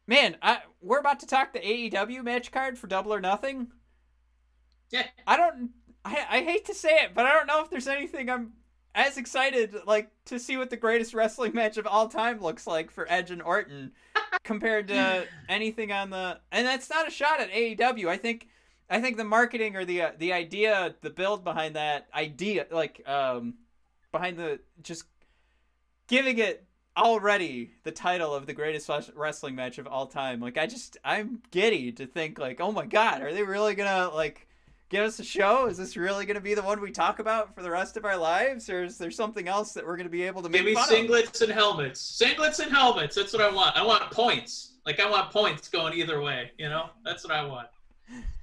[0.08, 3.68] man, I we're about to talk the AEW match card for Double or Nothing.
[4.92, 5.72] Yeah, I don't.
[6.04, 8.54] I, I hate to say it, but I don't know if there's anything I'm
[8.94, 12.92] as excited like to see what the greatest wrestling match of all time looks like
[12.92, 13.92] for Edge and Orton
[14.44, 16.40] compared to anything on the.
[16.52, 18.08] And that's not a shot at AEW.
[18.08, 18.48] I think.
[18.88, 23.02] I think the marketing or the uh, the idea, the build behind that idea, like
[23.10, 23.56] um,
[24.12, 25.06] behind the just
[26.08, 26.64] giving it
[26.98, 30.40] already the title of the greatest wrestling match of all time.
[30.40, 34.10] Like I just I'm giddy to think like, oh my god, are they really gonna
[34.14, 34.48] like
[34.90, 35.68] give us a show?
[35.68, 38.18] Is this really gonna be the one we talk about for the rest of our
[38.18, 40.76] lives, or is there something else that we're gonna be able to make give me
[40.76, 40.90] fun of?
[40.90, 42.22] singlets and helmets.
[42.22, 43.16] Singlets and helmets.
[43.16, 43.76] That's what I want.
[43.76, 44.74] I want points.
[44.86, 46.52] Like I want points going either way.
[46.58, 47.68] You know, that's what I want.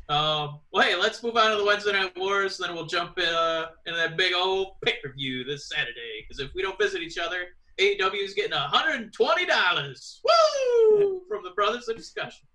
[0.08, 2.58] Um, well, hey, let's move on to the Wednesday Night Wars.
[2.58, 6.26] Then we'll jump in, uh, into that big old pay per view this Saturday.
[6.26, 7.46] Because if we don't visit each other,
[7.78, 10.20] AEW is getting $120.
[10.24, 11.22] Woo!
[11.28, 12.46] From the Brothers of Discussion.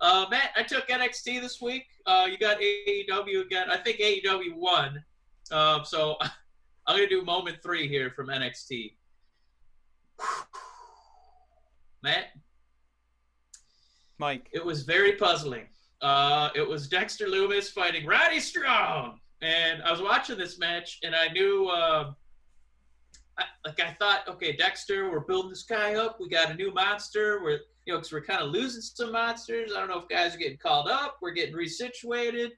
[0.00, 1.86] Uh, Matt, I took NXT this week.
[2.06, 3.70] Uh, you got AEW again.
[3.70, 5.02] I think AEW won.
[5.50, 6.16] Um, so
[6.86, 8.92] I'm going to do moment three here from NXT.
[12.02, 12.26] Matt,
[14.18, 14.48] Mike.
[14.52, 15.66] it was very puzzling.
[16.02, 21.14] Uh, it was Dexter Lumis fighting Roddy Strong, and I was watching this match, and
[21.14, 22.12] I knew, uh,
[23.38, 26.18] I, like, I thought, okay, Dexter, we're building this guy up.
[26.20, 27.42] We got a new monster.
[27.42, 29.72] We're, you know, because we're kind of losing some monsters.
[29.74, 31.18] I don't know if guys are getting called up.
[31.20, 32.50] We're getting resituated,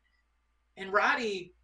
[0.77, 1.55] and Roddy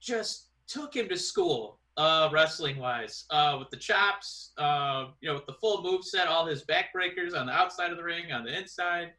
[0.00, 5.34] just took him to school, uh, wrestling wise, uh, with the chops, uh, you know,
[5.34, 8.44] with the full move set, all his backbreakers on the outside of the ring, on
[8.44, 9.12] the inside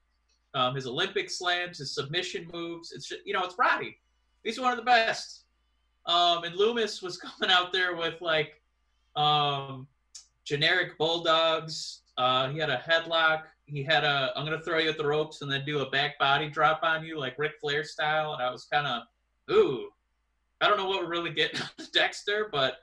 [0.53, 2.91] um, his Olympic slams, his submission moves.
[2.91, 3.97] It's just, you know, it's Roddy.
[4.43, 5.43] He's one of the best.
[6.05, 8.61] Um, and Lumis was coming out there with like
[9.15, 9.87] um,
[10.43, 12.01] generic bulldogs.
[12.17, 13.43] Uh, he had a headlock.
[13.65, 16.17] He had a I'm gonna throw you at the ropes and then do a back
[16.19, 18.33] body drop on you like Ric Flair style.
[18.33, 19.03] And I was kind of
[19.51, 19.89] ooh,
[20.61, 22.79] I don't know what we're really getting of Dexter, but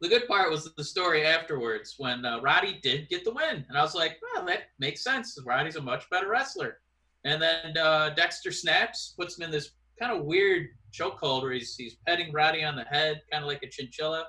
[0.00, 3.78] the good part was the story afterwards when uh, Roddy did get the win, and
[3.78, 5.38] I was like, well, that makes sense.
[5.46, 6.78] Roddy's a much better wrestler.
[7.24, 11.76] And then uh, Dexter snaps, puts him in this kind of weird chokehold where he's,
[11.76, 14.26] he's petting Roddy on the head, kind of like a chinchilla.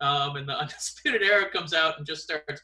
[0.00, 2.62] Um, and the Undisputed Era comes out and just starts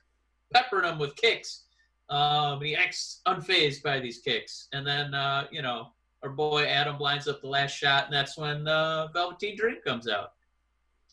[0.53, 1.65] peppering him with kicks.
[2.09, 4.69] Um, he acts unfazed by these kicks.
[4.73, 5.89] And then, uh, you know,
[6.23, 10.09] our boy Adam lines up the last shot, and that's when uh, Velveteen Dream comes
[10.09, 10.33] out.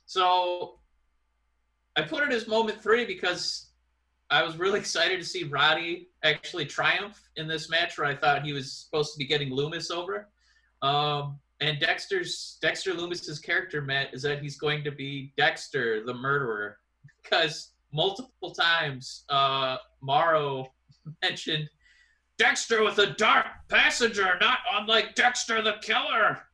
[0.05, 0.80] So
[1.95, 3.67] I put it as moment three because
[4.30, 8.45] I was really excited to see Roddy actually triumph in this match where I thought
[8.45, 10.30] he was supposed to be getting Lumis over.
[10.82, 16.14] Um, and Dexter's Dexter Lumis's character, met is that he's going to be Dexter, the
[16.14, 16.78] murderer,
[17.22, 20.72] because multiple times uh, Mauro
[21.22, 21.70] mentioned
[22.38, 26.39] Dexter with a dark passenger, not unlike Dexter the killer.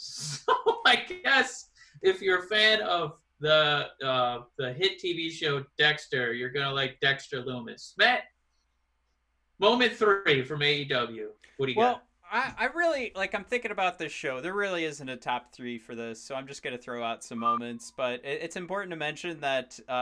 [0.00, 0.52] So
[0.86, 1.70] I guess
[2.02, 7.00] if you're a fan of the uh, the hit TV show Dexter, you're gonna like
[7.00, 7.94] Dexter Lumis.
[7.98, 8.22] Matt,
[9.58, 11.26] moment three from AEW.
[11.56, 12.04] What do you well, got?
[12.30, 13.34] I, I really like.
[13.34, 14.40] I'm thinking about this show.
[14.40, 17.38] There really isn't a top three for this, so I'm just gonna throw out some
[17.38, 17.92] moments.
[17.96, 19.92] But it, it's important to mention that uh,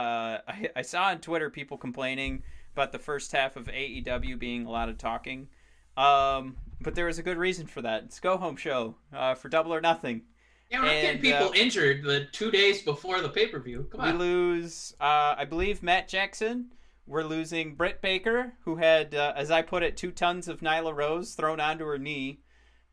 [0.47, 4.69] I, I saw on Twitter people complaining about the first half of AEW being a
[4.69, 5.47] lot of talking.
[5.95, 8.03] Um, but there was a good reason for that.
[8.03, 10.21] It's go home show uh, for Double or Nothing.
[10.69, 13.59] Yeah, we're not getting and, people uh, injured the two days before the pay per
[13.59, 13.87] view.
[13.91, 14.17] Come We on.
[14.19, 16.67] lose, uh, I believe, Matt Jackson.
[17.07, 20.93] We're losing Britt Baker, who had, uh, as I put it, two tons of Nyla
[20.93, 22.41] Rose thrown onto her knee.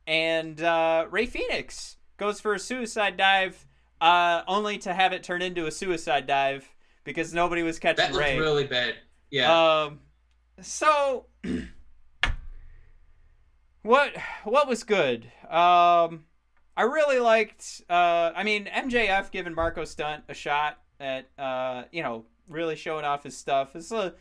[0.07, 3.67] And uh, Rey Fenix goes for a suicide dive,
[4.01, 6.69] uh, only to have it turn into a suicide dive
[7.03, 8.39] because nobody was catching that Rey.
[8.39, 8.95] really bad.
[9.31, 9.83] Yeah.
[9.83, 10.01] Um,
[10.61, 11.27] so
[13.83, 14.13] what
[14.45, 15.25] what was good?
[15.51, 16.25] Um,
[16.77, 17.83] I really liked.
[17.89, 23.05] Uh, I mean, MJF giving Marco Stunt a shot at uh, you know, really showing
[23.05, 23.75] off his stuff.
[23.77, 24.15] It's a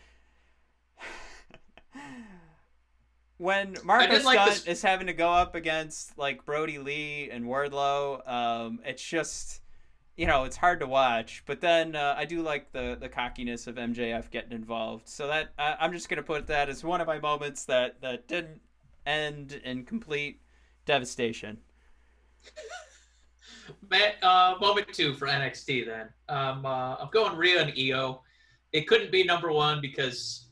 [3.37, 7.45] when Marco did like this- is having to go up against like Brodie Lee and
[7.45, 9.61] Wardlow, um, it's just
[10.15, 11.43] you know it's hard to watch.
[11.45, 15.09] But then uh, I do like the the cockiness of MJF getting involved.
[15.09, 18.27] So that I, I'm just gonna put that as one of my moments that that
[18.27, 18.61] didn't
[19.05, 20.41] end in complete
[20.85, 21.57] devastation.
[23.89, 26.09] Matt, uh, moment two for NXT then.
[26.29, 28.21] Um, uh, I'm going Rhea and Io.
[28.71, 30.49] It couldn't be number one because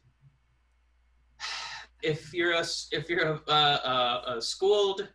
[2.03, 5.07] if you're a if you're a, a, a schooled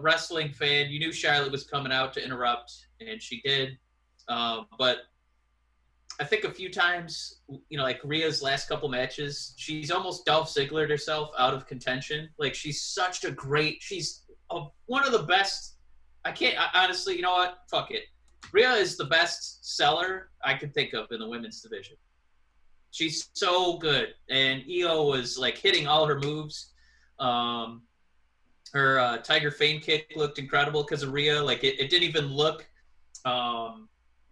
[0.00, 3.78] wrestling fan, you knew Charlotte was coming out to interrupt, and she did.
[4.28, 4.98] Um, but
[6.20, 10.48] I think a few times, you know, like Rhea's last couple matches, she's almost Dolph
[10.48, 12.28] Zigglered herself out of contention.
[12.38, 15.73] Like she's such a great, she's a, one of the best.
[16.24, 17.58] I can't I, honestly, you know what?
[17.70, 18.04] Fuck it.
[18.52, 21.96] Rhea is the best seller I could think of in the women's division.
[22.90, 26.72] She's so good, and Io was like hitting all her moves.
[27.18, 27.82] Um,
[28.72, 31.42] her uh, Tiger Feint kick looked incredible because of Rhea.
[31.42, 32.68] Like it, it didn't even look
[33.24, 33.88] um,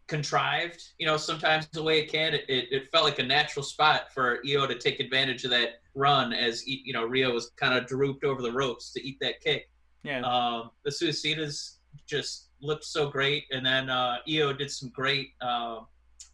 [0.07, 0.83] contrived.
[0.99, 4.13] You know, sometimes the way it can, it, it, it felt like a natural spot
[4.13, 7.87] for Io to take advantage of that run as you know Rhea was kind of
[7.87, 9.69] drooped over the ropes to eat that kick.
[10.05, 10.21] Yeah.
[10.21, 15.81] Um, the Suicidas just looked so great, and then uh, Io did some great uh,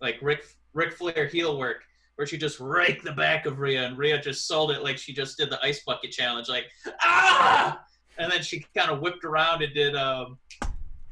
[0.00, 0.44] like Rick
[0.74, 1.82] Ric Flair heel work
[2.18, 5.12] where she just raked the back of Rhea, and Rhea just sold it like she
[5.12, 6.64] just did the ice bucket challenge, like
[7.02, 7.80] ah,
[8.18, 10.36] and then she kind of whipped around and did um,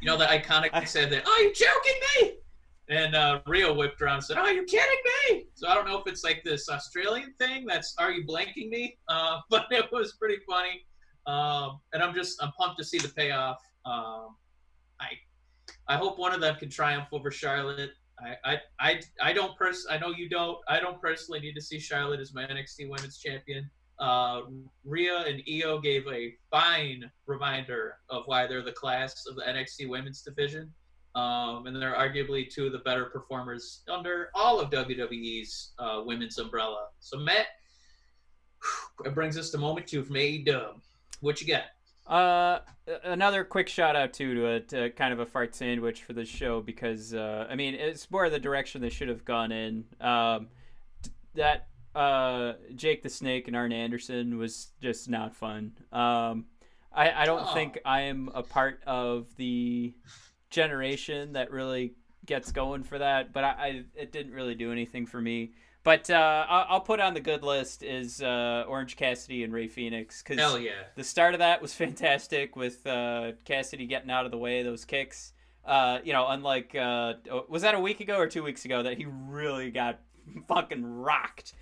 [0.01, 2.33] you know the iconic I, said that, "Are you joking me?"
[2.89, 4.99] And uh, Rhea whipped around and said, "Are you kidding
[5.31, 8.69] me?" So I don't know if it's like this Australian thing that's "Are you blanking
[8.69, 10.85] me?" Uh, but it was pretty funny,
[11.27, 13.59] um, and I'm just I'm pumped to see the payoff.
[13.87, 14.37] Um,
[15.01, 15.11] I
[15.89, 17.93] I hope one of them can triumph over Charlotte.
[18.21, 20.59] I I I, I don't pers- I know you don't.
[20.69, 23.71] I don't personally need to see Charlotte as my NXT Women's Champion.
[23.99, 24.43] Uh,
[24.85, 29.89] Rhea and Io gave a fine reminder of why they're the class of the NXT
[29.89, 30.73] Women's division.
[31.15, 36.37] Um, and they're arguably two of the better performers under all of WWE's uh, women's
[36.39, 36.89] umbrella.
[37.01, 37.47] So, Matt,
[39.03, 40.75] it brings us to moment two from AEW.
[41.21, 41.63] What you got?
[42.07, 42.61] Uh,
[43.05, 46.29] another quick shout out too to a to kind of a fart sandwich for this
[46.29, 49.85] show because uh, I mean it's more the direction they should have gone in.
[50.01, 50.49] Um,
[51.35, 55.73] that uh Jake the Snake and Arn Anderson was just not fun.
[55.93, 56.45] Um,
[56.93, 57.55] I I don't Oh.
[57.55, 59.95] think I am a part of the
[60.51, 61.95] generation that really
[62.25, 65.53] gets going for that, but I, I it didn't really do anything for me.
[65.87, 69.69] But uh, I'll, I'll put on the good list is uh, Orange Cassidy and Rey
[69.69, 70.73] Fenix because yeah.
[70.97, 74.67] the start of that was fantastic with uh, Cassidy getting out of the way of
[74.67, 75.33] those kicks.
[75.65, 77.15] Uh, you know, unlike uh,
[77.49, 80.01] was that a week ago or two weeks ago that he really got
[80.49, 81.53] fucking rocked.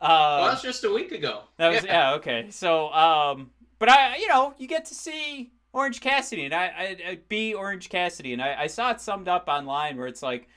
[0.00, 1.42] Uh, well, that's just a week ago.
[1.58, 2.14] that was yeah.
[2.14, 2.46] okay.
[2.48, 6.96] So, um, but I, you know, you get to see Orange Cassidy, and I, I,
[7.06, 10.48] I be Orange Cassidy, and I, I saw it summed up online where it's like,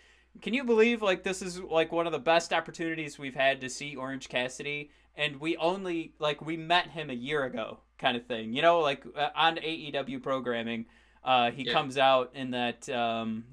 [0.41, 3.69] can you believe like this is like one of the best opportunities we've had to
[3.69, 8.25] see Orange Cassidy, and we only like we met him a year ago, kind of
[8.25, 8.53] thing.
[8.53, 10.85] You know, like uh, on AEW programming,
[11.23, 11.73] uh, he Yeah.
[11.73, 13.45] comes out in that um,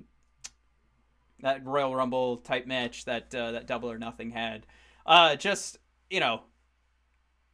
[1.40, 4.66] that Royal Rumble type match that uh, that Double or Nothing had.
[5.06, 5.78] Uh, just
[6.10, 6.42] you know,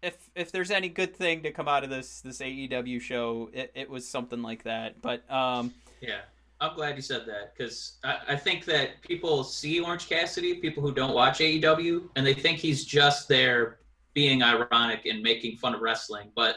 [0.02, 3.72] if if there's any good thing to come out of this this AEW show, it,
[3.74, 5.00] it was something like that.
[5.02, 6.20] But um, Yeah,
[6.60, 10.82] I'm glad you said that because I, I think that people see Orange Cassidy, people
[10.82, 13.78] who don't watch AEW, and they think he's just there
[14.12, 16.30] being ironic and making fun of wrestling.
[16.36, 16.56] But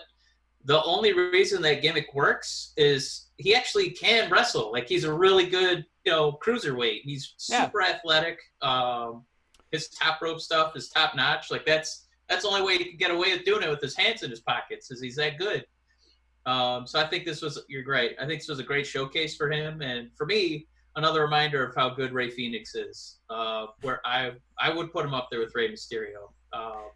[0.66, 4.72] the only reason that gimmick works is he actually can wrestle.
[4.74, 7.02] Like he's a really good, you know, cruiserweight.
[7.04, 7.66] He's Yeah.
[7.66, 8.40] super athletic.
[8.62, 9.24] Um,
[9.72, 11.50] his top rope stuff is top notch.
[11.50, 13.96] Like that's that's the only way he can get away with doing it with his
[13.96, 15.66] hands in his pockets, is he's that good.
[16.46, 18.16] Um, so I think this was you're great.
[18.20, 21.76] I think this was a great showcase for him, and for me, another reminder of
[21.76, 23.20] how good Rey Fenix is.
[23.30, 26.32] Uh, where I I would put him up there with Rey Mysterio.
[26.52, 26.90] Uh,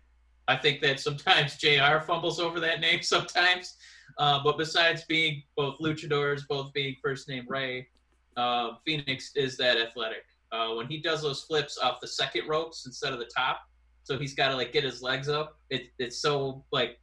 [0.48, 2.00] I think that sometimes Jr.
[2.06, 3.76] fumbles over that name sometimes,
[4.18, 7.88] uh, but besides being both luchadors, both being first name Rey,
[8.36, 10.24] uh, Fenix is that athletic.
[10.52, 13.62] Uh, when he does those flips off the second ropes instead of the top,
[14.04, 15.60] so he's got to like get his legs up.
[15.70, 17.00] It, it's so like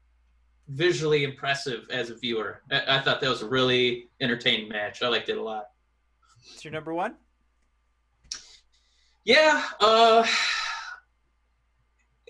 [0.69, 2.62] visually impressive as a viewer.
[2.71, 5.03] I, I thought that was a really entertaining match.
[5.03, 5.67] I liked it a lot.
[6.53, 7.17] it's your number one.
[9.25, 10.27] Yeah, uh,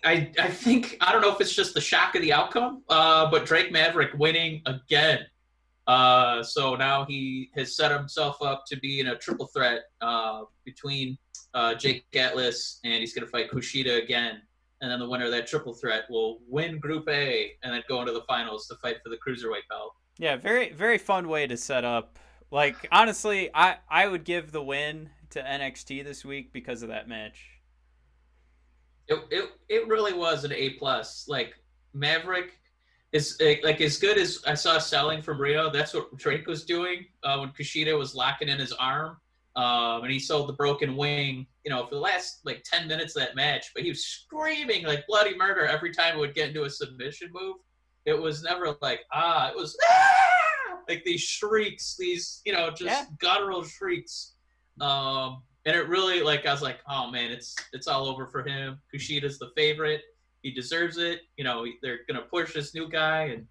[0.04, 3.30] I I think I don't know if it's just the shock of the outcome, uh,
[3.30, 5.20] but Drake Maverick winning again.
[5.86, 10.42] Uh, so now he has set himself up to be in a triple threat uh,
[10.64, 11.18] between
[11.52, 14.40] uh, Jake Atlas and he's going to fight Kushida again.
[14.84, 18.00] And then the winner of that triple threat will win Group A and then go
[18.00, 19.94] into the finals to fight for the cruiserweight belt.
[20.18, 22.18] Yeah, very very fun way to set up.
[22.50, 27.08] Like honestly, I I would give the win to NXT this week because of that
[27.08, 27.46] match.
[29.08, 31.24] It, it, it really was an A plus.
[31.28, 31.54] Like
[31.94, 32.58] Maverick
[33.12, 35.70] is like, like as good as I saw selling from Rio.
[35.70, 39.16] That's what Drake was doing uh, when Kushida was locking in his arm,
[39.56, 41.46] um, and he sold the broken wing.
[41.64, 44.84] You know, for the last like ten minutes of that match, but he was screaming
[44.84, 47.56] like bloody murder every time it would get into a submission move.
[48.04, 50.78] It was never like ah, it was ah!
[50.88, 53.06] like these shrieks, these you know just Yeah.
[53.18, 54.32] guttural shrieks.
[54.80, 58.42] Um, and it really like I was like, oh man, it's it's all over for
[58.42, 58.80] him.
[58.92, 60.02] Kushida's the favorite.
[60.42, 61.20] He deserves it.
[61.38, 63.46] You know, they're gonna push this new guy, and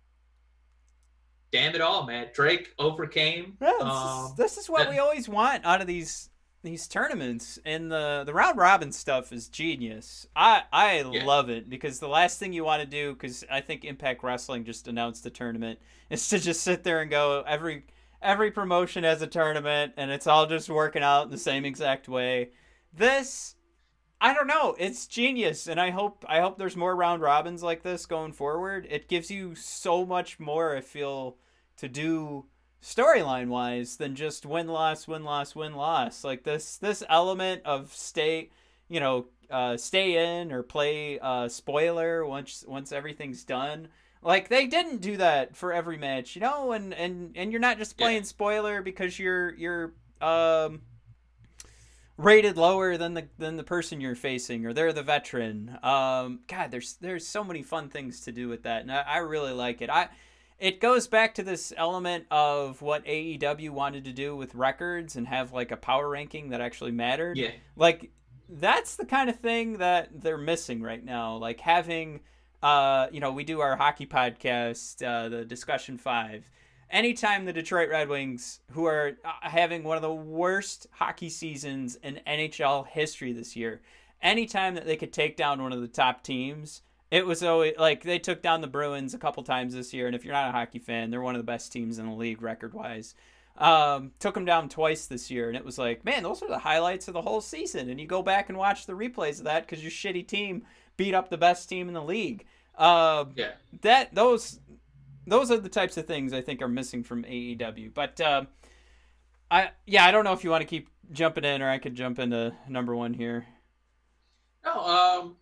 [1.53, 3.55] damn it all, man, Drake overcame.
[3.61, 6.29] Yeah, this, Um, is, this is what that- we always want out of these
[6.63, 10.27] these tournaments, and the the round robin stuff is genius.
[10.35, 11.25] I I Yeah.
[11.25, 14.63] love it because the last thing you want to do, because I think Impact Wrestling
[14.63, 15.79] just announced the tournament,
[16.09, 17.85] is to just sit there and go every
[18.21, 22.07] every promotion has a tournament, and it's all just working out in the same exact
[22.09, 22.51] way.
[22.93, 23.55] This.
[24.23, 24.73] I don't know.
[24.79, 28.87] It's genius, and I hope I hope there's more round robins like this going forward.
[28.89, 30.77] It gives you so much more.
[30.77, 31.35] I feel
[31.75, 32.45] to do
[32.81, 37.93] storyline wise than just win loss win loss win loss like this this element of
[37.93, 38.49] stay
[38.89, 43.87] you know uh stay in or play uh spoiler once once everything's done
[44.21, 47.77] like they didn't do that for every match you know and and and you're not
[47.77, 48.05] just Yeah.
[48.07, 50.81] playing spoiler because you're you're um
[52.17, 56.69] rated lower than the than the person you're facing or they're the veteran um god
[56.69, 59.81] there's there's so many fun things to do with that and i, I really like
[59.81, 60.09] it i
[60.59, 65.27] it goes back to this element of what AEW wanted to do with records and
[65.27, 67.37] have like a power ranking that actually mattered.
[67.37, 68.11] Yeah, Like
[68.47, 71.35] that's the kind of thing that they're missing right now.
[71.35, 72.21] Like having
[72.61, 76.49] uh you know, we do our hockey podcast, uh the discussion 5.
[76.93, 81.95] Anytime the Detroit Red Wings who are uh, having one of the worst hockey seasons
[82.03, 83.81] in NHL history this year,
[84.21, 88.03] anytime that they could take down one of the top teams, it was always like
[88.03, 90.51] they took down the Bruins a couple times this year, and if you're not a
[90.51, 93.15] hockey fan, they're one of the best teams in the league record wise.
[93.57, 96.59] Um, took them down twice this year, and it was like, man, those are the
[96.59, 97.89] highlights of the whole season.
[97.89, 100.63] And you go back and watch the replays of that because your shitty team
[100.95, 102.45] beat up the best team in the league.
[102.77, 103.51] Um, yeah.
[103.81, 104.59] that those
[105.25, 107.93] those are the types of things I think are missing from AEW.
[107.93, 108.47] But um,
[109.49, 111.95] I yeah, I don't know if you want to keep jumping in, or I could
[111.95, 113.45] jump into number one here.
[114.65, 115.35] No, um,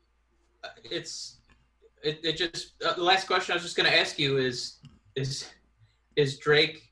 [0.84, 1.38] it's
[2.04, 4.78] it, it just uh, the last question I was just going to ask you is
[5.16, 5.50] is
[6.16, 6.92] is Drake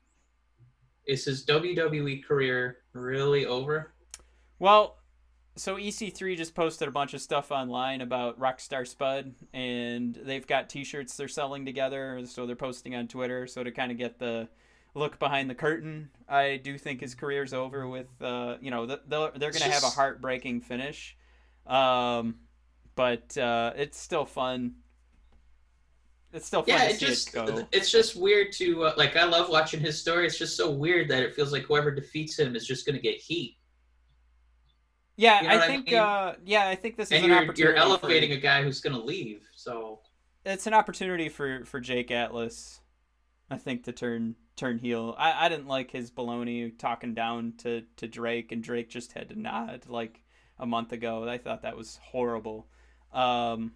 [1.06, 3.92] is his WWE career really over?
[4.58, 4.98] Well,
[5.56, 10.68] so EC3 just posted a bunch of stuff online about Rockstar Spud, and they've got
[10.68, 12.22] T-shirts they're selling together.
[12.26, 13.46] So they're posting on Twitter.
[13.46, 14.48] So to kind of get the
[14.94, 17.88] look behind the curtain, I do think his career's over.
[17.88, 21.16] With uh, you know, they're they're gonna have a heartbreaking finish,
[21.66, 22.36] um,
[22.94, 24.76] but uh, it's still fun.
[26.32, 27.68] It's still fun yeah, to it see just it go.
[27.72, 29.16] it's just weird to uh, like.
[29.16, 30.26] I love watching his story.
[30.26, 33.02] It's just so weird that it feels like whoever defeats him is just going to
[33.02, 33.56] get heat,
[35.20, 35.86] Yeah, you know I what I think.
[35.90, 35.96] mean?
[35.98, 37.62] uh, yeah, I think this is an opportunity.
[37.62, 39.46] you're for- elevating a guy who's going to leave.
[39.54, 40.00] So
[40.46, 42.80] it's an opportunity for for Jake Atlas,
[43.50, 45.14] I think, to turn turn heel.
[45.18, 49.28] I, I didn't like his baloney talking down to to Drake, and Drake just had
[49.28, 50.22] to nod like
[50.58, 51.28] a month ago.
[51.28, 52.66] I thought that was horrible.
[53.12, 53.72] Um,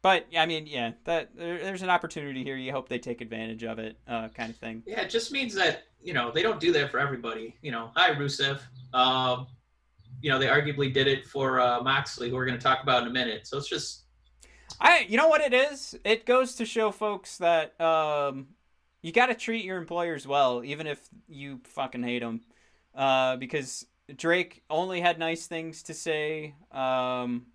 [0.00, 2.56] but I mean, yeah, that there, there's an opportunity here.
[2.56, 4.84] You hope they take advantage of it, uh, kind of thing.
[4.86, 7.56] Yeah, it just means that you know they don't do that for everybody.
[7.60, 8.60] You know, hi Rusev.
[8.94, 9.46] Um,
[10.20, 13.02] you know, they arguably did it for uh, Moxley, who we're going to talk about
[13.02, 13.46] in a minute.
[13.46, 14.04] So it's just,
[14.80, 15.94] I, you know what it is?
[16.04, 18.48] It goes to show folks that um,
[19.02, 22.42] you got to treat your employers well, even if you fucking hate them,
[22.94, 26.54] uh, because Drake only had nice things to say.
[26.72, 27.46] Um,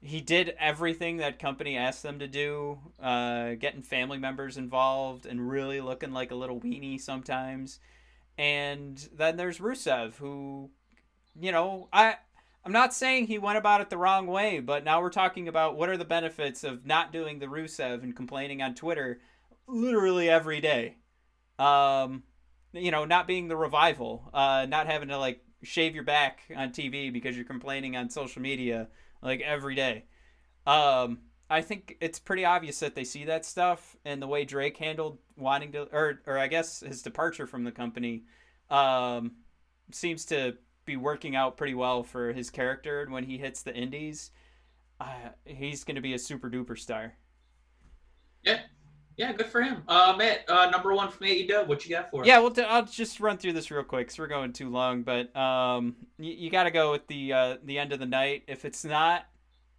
[0.00, 5.48] he did everything that company asked them to do, uh, getting family members involved and
[5.48, 7.80] really looking like a little weenie sometimes.
[8.36, 10.70] And then there's Rusev, who,
[11.38, 12.16] you know, I
[12.64, 15.76] I'm not saying he went about it the wrong way, but now we're talking about
[15.76, 19.20] what are the benefits of not doing the Rusev and complaining on Twitter
[19.66, 20.96] literally every day.
[21.58, 22.22] Um,
[22.72, 26.70] you know, not being the revival, uh, not having to like shave your back on
[26.70, 28.88] TV because you're complaining on social media
[29.22, 30.04] like every day.
[30.66, 31.18] Um,
[31.50, 35.18] I think it's pretty obvious that they see that stuff and the way Drake handled
[35.36, 38.24] wanting to, or or I guess his departure from the company,
[38.70, 39.32] um,
[39.92, 43.02] seems to be working out pretty well for his character.
[43.02, 44.30] And when he hits the Indies,
[45.00, 47.14] uh, he's going to be a super duper star.
[48.44, 48.60] yeah,
[49.16, 49.82] yeah, good for him.
[49.86, 52.26] Uh, Matt, uh, number one from AEW, what you got for us?
[52.26, 55.02] Yeah, well, t- I'll just run through this real quick because we're going too long.
[55.02, 58.42] But um, you, you got to go with the uh, the end of the night.
[58.48, 59.26] If it's not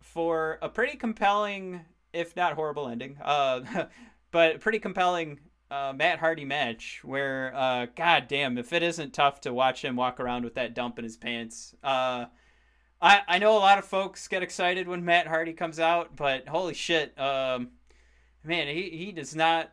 [0.01, 1.81] for a pretty compelling,
[2.13, 3.87] if not horrible ending, uh,
[4.31, 5.39] but pretty compelling
[5.75, 9.95] uh, Matt Hardy match where, uh, god damn, if it isn't tough to watch him
[9.95, 11.75] walk around with that dump in his pants.
[11.83, 12.25] Uh,
[13.01, 16.47] I I know a lot of folks get excited when Matt Hardy comes out, but
[16.47, 17.69] holy shit, um,
[18.43, 19.71] man, he he does not.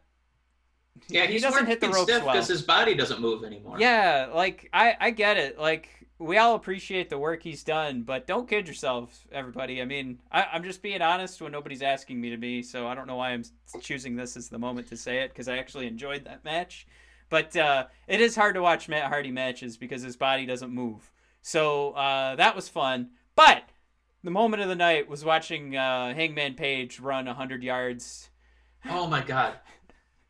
[1.08, 2.20] yeah, he doesn't hit the ropes well.
[2.20, 3.76] because his body doesn't move anymore.
[3.78, 5.58] Yeah, like I I get it.
[5.58, 9.82] Like we all appreciate the work he's done, but don't kid yourself, everybody.
[9.82, 12.94] I mean, I, I'm just being honest when nobody's asking me to be, so I
[12.94, 13.44] don't know why I'm
[13.80, 16.86] choosing this as the moment to say it because I actually enjoyed that match.
[17.28, 21.10] But uh, it is hard to watch Matt Hardy matches because his body doesn't move.
[21.40, 23.10] So uh, that was fun.
[23.34, 23.64] But
[24.22, 28.30] the moment of the night was watching uh, Hangman Page run 100 yards.
[28.88, 29.54] Oh my god.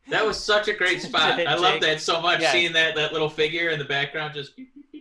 [0.09, 1.39] That was such a great spot.
[1.39, 2.41] I love that so much.
[2.41, 2.51] Yeah.
[2.51, 4.53] Seeing that that little figure in the background, just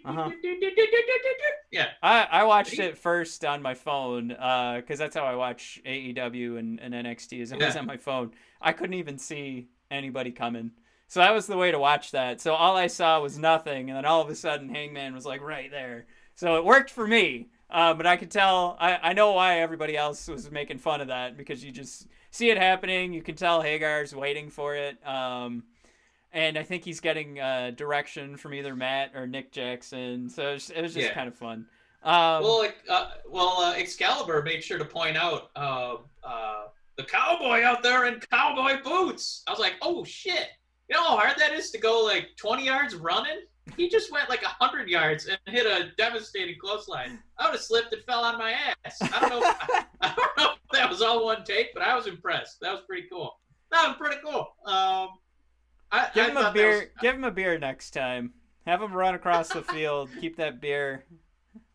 [0.05, 0.31] Uh-huh.
[1.71, 1.89] yeah.
[2.03, 6.81] I, I watched it first on my phone because that's how I watch AEW and,
[6.81, 7.81] and NXT is always Yeah.
[7.81, 8.33] on my phone.
[8.61, 10.73] I couldn't even see anybody coming.
[11.09, 12.41] So that was the way to watch that.
[12.41, 15.43] So all I saw was nothing, and then all of a sudden Hangman was like
[15.43, 16.07] right there.
[16.35, 17.49] So it worked for me.
[17.69, 21.09] Uh, but I could tell, I, I know why everybody else was making fun of
[21.09, 23.15] that because you just see it happening.
[23.15, 24.97] You can tell Hager's waiting for it.
[25.07, 25.63] Um,
[26.33, 30.29] and I think he's getting uh, direction from either Matt or Nick Jackson.
[30.29, 31.15] So it was, it was just Yeah.
[31.15, 31.67] kind of fun.
[32.03, 36.65] Um, Well, uh, well, uh, Excalibur made sure to point out uh, uh,
[36.97, 39.43] the cowboy out there in cowboy boots.
[39.47, 40.49] I was like, oh shit!
[40.89, 43.43] You know how hard that is to go like 20 yards running?
[43.77, 47.21] He just went like 100 yards and hit a devastating clothesline.
[47.39, 48.99] I would have slipped and fell on my ass.
[49.01, 49.43] I don't know.
[49.45, 52.59] I, I don't know if that was all one take, but I was impressed.
[52.61, 53.39] That was pretty cool.
[53.71, 54.49] That was pretty cool.
[54.67, 55.11] Um,
[55.93, 56.71] I, give I him a beer.
[56.71, 58.33] was- Give him a beer next time.
[58.67, 60.09] Have him run across the field.
[60.21, 61.05] Keep that beer.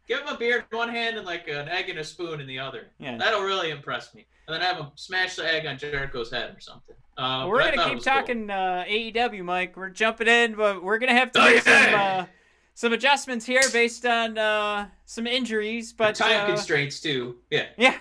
[0.07, 2.47] Give him a beer in one hand and like an egg and a spoon in
[2.47, 2.87] the other.
[2.97, 3.17] Yeah.
[3.17, 4.25] That'll really impress me.
[4.47, 6.95] And then have him smash the egg on Jericho's head or something.
[7.17, 8.13] Uh, Well, we're gonna keep was cool.
[8.13, 9.75] talking uh, AEW, Mike.
[9.75, 12.25] We're jumping in, but we're gonna have to Oh, make some uh,
[12.73, 15.91] some adjustments here based on uh, some injuries.
[15.91, 17.37] But time uh, constraints too.
[17.51, 17.65] Yeah.
[17.77, 17.97] Yeah.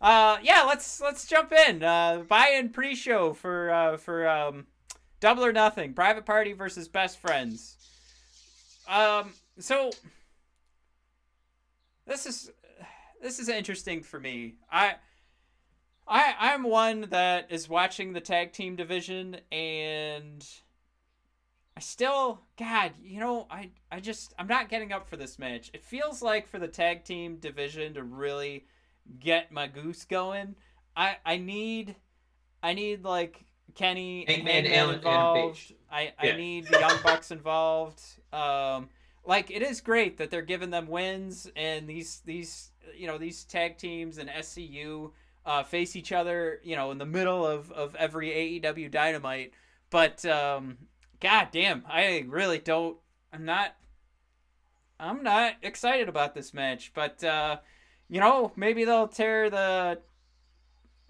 [0.00, 1.84] Uh, yeah, let's let's jump in.
[1.84, 4.66] Uh, buy-in pre-show for uh, for um,
[5.24, 7.78] Double or Nothing, Private Party versus Best Friends.
[8.86, 9.90] Um, so
[12.06, 12.50] this is
[13.22, 14.56] this is interesting for me.
[14.70, 14.96] I
[16.06, 20.46] I I'm one that is watching the tag team division and
[21.74, 25.70] I still God, you know, I I just I'm not getting up for this match.
[25.72, 28.66] It feels like for the tag team division to really
[29.20, 30.54] get my goose going,
[30.94, 31.96] I I need
[32.62, 35.58] I need like Kenny and Hangman, Allen, involved.
[35.58, 35.74] Page.
[35.90, 36.36] I I Yeah.
[36.36, 38.00] need the Young Bucks involved.
[38.32, 38.88] Um
[39.26, 43.44] like it is great that they're giving them wins and these these you know these
[43.44, 45.12] tag teams and SCU
[45.46, 49.52] uh, face each other you know in the middle of, of every AEW Dynamite
[49.90, 50.76] but um,
[51.20, 52.96] god damn I really don't
[53.32, 53.74] I'm not
[55.00, 57.58] I'm not excited about this match but uh,
[58.08, 60.00] you know maybe they'll tear the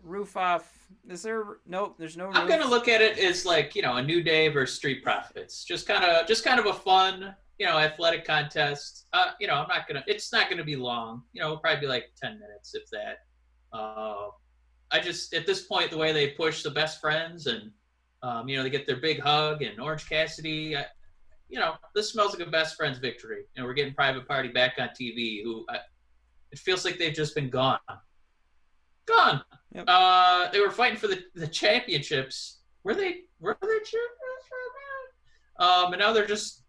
[0.03, 1.59] roof off Is there?
[1.67, 1.97] Nope.
[1.99, 2.31] There's no.
[2.33, 5.65] I'm gonna look at it as like you know a new day versus Street Profits.
[5.65, 9.07] Just kind of just kind of a fun you know athletic contest.
[9.13, 10.05] Uh, you know I'm not gonna.
[10.07, 11.23] It's not gonna be long.
[11.33, 13.19] You know, it'll probably be like ten minutes if that.
[13.77, 14.29] Uh,
[14.91, 17.71] I just at this point the way they push the best friends and
[18.23, 20.77] um, you know they get their big hug and Orange Cassidy.
[20.77, 20.87] I,
[21.49, 23.45] you know this smells like a best friends victory.
[23.57, 25.43] And we're getting Private Party back on TV.
[25.45, 25.79] Who I,
[26.51, 27.79] it feels like they've just been gone.
[29.07, 29.43] Gone.
[29.75, 29.85] Yep.
[29.89, 32.61] Uh, they were fighting for the, the championships.
[32.85, 35.87] Were they were they champions for a minute?
[35.87, 36.63] Um, and now they're just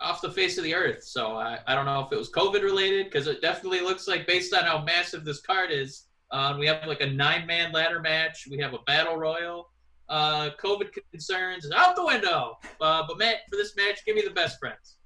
[0.00, 1.04] off the face of the earth.
[1.04, 4.26] So I, I don't know if it was COVID related because it definitely looks like
[4.26, 6.06] based on how massive this card is.
[6.30, 8.46] Uh, we have like a nine man ladder match.
[8.50, 9.70] We have a battle royal.
[10.08, 12.58] Uh, COVID concerns is out the window.
[12.80, 14.96] Uh, but Matt, for this match, give me the best friends.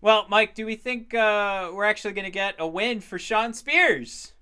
[0.00, 3.52] Well, Mike, do we think uh, we're actually going to get a win for Shawn
[3.52, 4.32] Spears?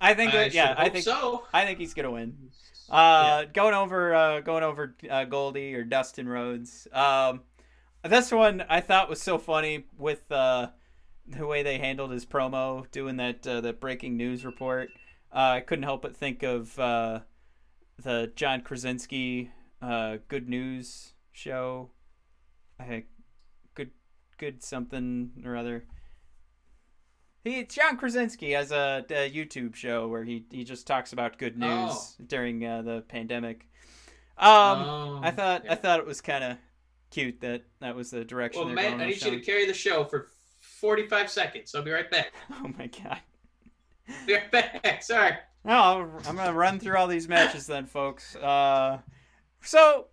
[0.00, 0.34] I think.
[0.34, 1.04] I yeah, I think.
[1.04, 1.44] so.
[1.52, 2.50] I think he's gonna win.
[2.88, 6.88] Uh, going over, uh, going over uh, Goldie or Dustin Rhodes.
[6.92, 7.42] Um,
[8.04, 10.68] this one I thought was so funny with uh,
[11.26, 14.90] the way they handled his promo, doing that uh, the breaking news report.
[15.32, 17.20] Uh, I couldn't help but think of uh,
[18.02, 19.50] the John Krasinski
[19.82, 21.90] uh, Good News show.
[22.80, 23.06] I think
[23.74, 23.90] good,
[24.38, 25.84] good something or other.
[27.44, 31.56] He John Krasinski has a, a YouTube show where he, he just talks about good
[31.58, 32.06] news Oh.
[32.26, 33.66] during uh, the pandemic.
[34.36, 36.56] Um, Um, I thought I thought it was kind of
[37.10, 38.64] cute that that was the direction.
[38.64, 40.28] Well, Matt, going I need you to carry the show for
[40.60, 41.74] 45 seconds.
[41.74, 42.32] I'll be right back.
[42.52, 43.20] Oh my god.
[44.26, 45.02] Be right back.
[45.02, 45.32] Sorry.
[45.64, 48.36] No, I'll- I'm gonna run through all these matches then, folks.
[48.36, 48.98] Uh,
[49.62, 50.06] so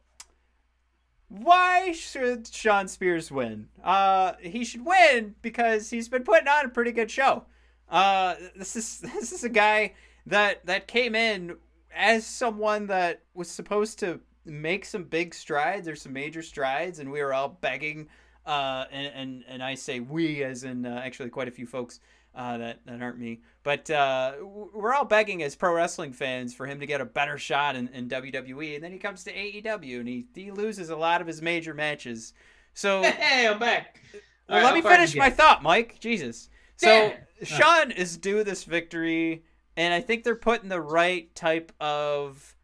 [1.27, 3.67] why should Shawn Spears win?
[3.83, 7.43] Uh, he should win because he's been putting on a pretty good show.
[7.89, 9.93] Uh, this is this is a guy
[10.25, 11.57] that that came in
[11.95, 17.11] as someone that was supposed to make some big strides or some major strides, and
[17.11, 18.07] we were all begging.
[18.45, 21.99] Uh, and, and and I say we as in uh, actually quite a few folks
[22.35, 26.65] uh, that that aren't me, but uh, we're all begging as pro wrestling fans for
[26.65, 29.99] him to get a better shot in, in WWE, and then he comes to AEW
[29.99, 32.33] and he he loses a lot of his major matches.
[32.73, 34.01] So Hey, I'm back.
[34.13, 35.99] well, right, let how me finish my thought, Mike.
[35.99, 36.49] Jesus.
[36.77, 37.47] So it.
[37.47, 39.43] Shawn is due this victory,
[39.77, 42.55] and I think they're putting the right type of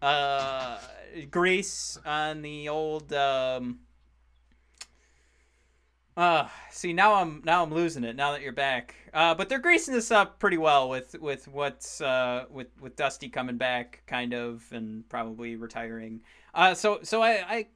[0.00, 0.78] uh,
[1.30, 3.12] grease on the old.
[3.12, 3.80] Um,
[6.16, 8.94] uh, see now I'm now I'm losing it now that you're back.
[9.14, 13.28] Uh, but they're greasing this up pretty well with with what's uh with with Dusty
[13.28, 16.20] coming back kind of and probably retiring.
[16.54, 17.66] Uh, so so I I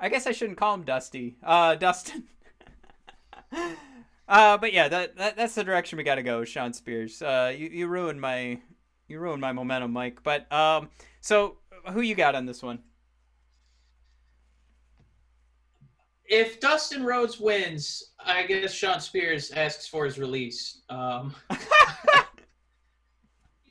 [0.00, 1.36] I guess I shouldn't call him Dusty.
[1.42, 2.24] Uh, Dustin.
[4.28, 7.20] uh, but yeah, that, that that's the direction we got to go, Shawn Spears.
[7.20, 8.60] Uh, you you ruined my
[9.08, 10.22] you ruined my momentum, Mike.
[10.22, 10.90] But um,
[11.20, 11.58] so
[11.92, 12.80] who you got on this one?
[16.28, 20.82] If Dustin Rhodes wins, I guess Shawn Spears asks for his release.
[20.90, 22.24] Um, I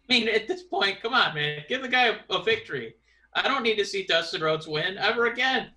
[0.10, 2.95] mean, at this point, come on, man, give the guy a, a victory.
[3.36, 5.70] I don't need to see Dustin Rhodes win ever again.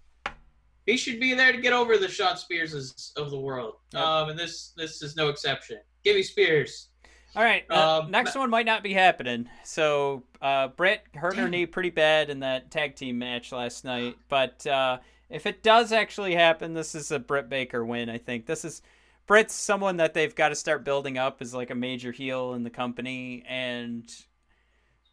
[0.87, 4.03] He should be there to get over the Shawn Spearses of the world, Yep.
[4.03, 5.79] um, and this this is no exception.
[6.03, 6.89] Give me Spears.
[7.37, 9.49] All right, uh, Um, next one might not be happening.
[9.63, 14.17] So uh, Britt hurt her knee pretty bad in that tag team match last night.
[14.29, 14.99] But uh,
[15.31, 18.11] if it does actually happen, this is a Britt Baker win.
[18.11, 18.83] I think this is
[19.27, 22.65] Britt's someone that they've got to start building up as like a major heel in
[22.65, 24.11] the company, and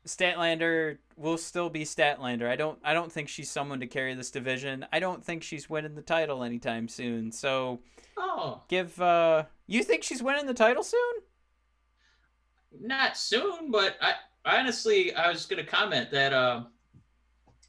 [0.06, 2.48] Statlander will still be Statlander.
[2.50, 4.86] I don't I don't think she's someone to carry this division.
[4.92, 7.32] I don't think she's winning the title anytime soon.
[7.32, 7.82] So
[8.18, 11.14] Oh, give uh you think she's winning the title soon?
[12.80, 14.14] not soon, but I
[14.46, 16.64] honestly I was going to comment that uh,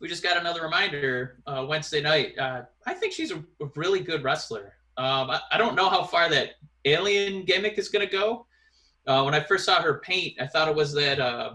[0.00, 2.38] we just got another reminder uh, Wednesday night.
[2.38, 4.74] Uh, I think she's a, a really good wrestler.
[4.96, 6.52] Um, I, I don't know how far that
[6.84, 8.46] alien gimmick is going to go.
[9.06, 11.54] Uh, when I first saw her paint, I thought it was that uh,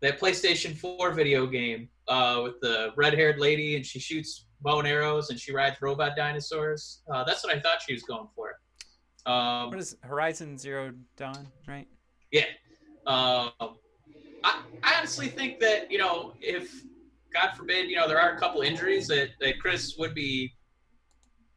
[0.00, 4.88] that PlayStation 4 video game uh, with the red-haired lady, and she shoots bow and
[4.88, 7.02] arrows, and she rides robot dinosaurs.
[7.12, 8.58] Uh, that's what I thought she was going for.
[9.30, 11.86] Um, What is Horizon Zero Dawn, right?
[12.30, 12.44] yeah.
[13.06, 13.50] Um,
[14.44, 16.82] I, I honestly think that, you know, if,
[17.32, 20.52] God forbid, you know, there are a couple injuries that, that Kris would be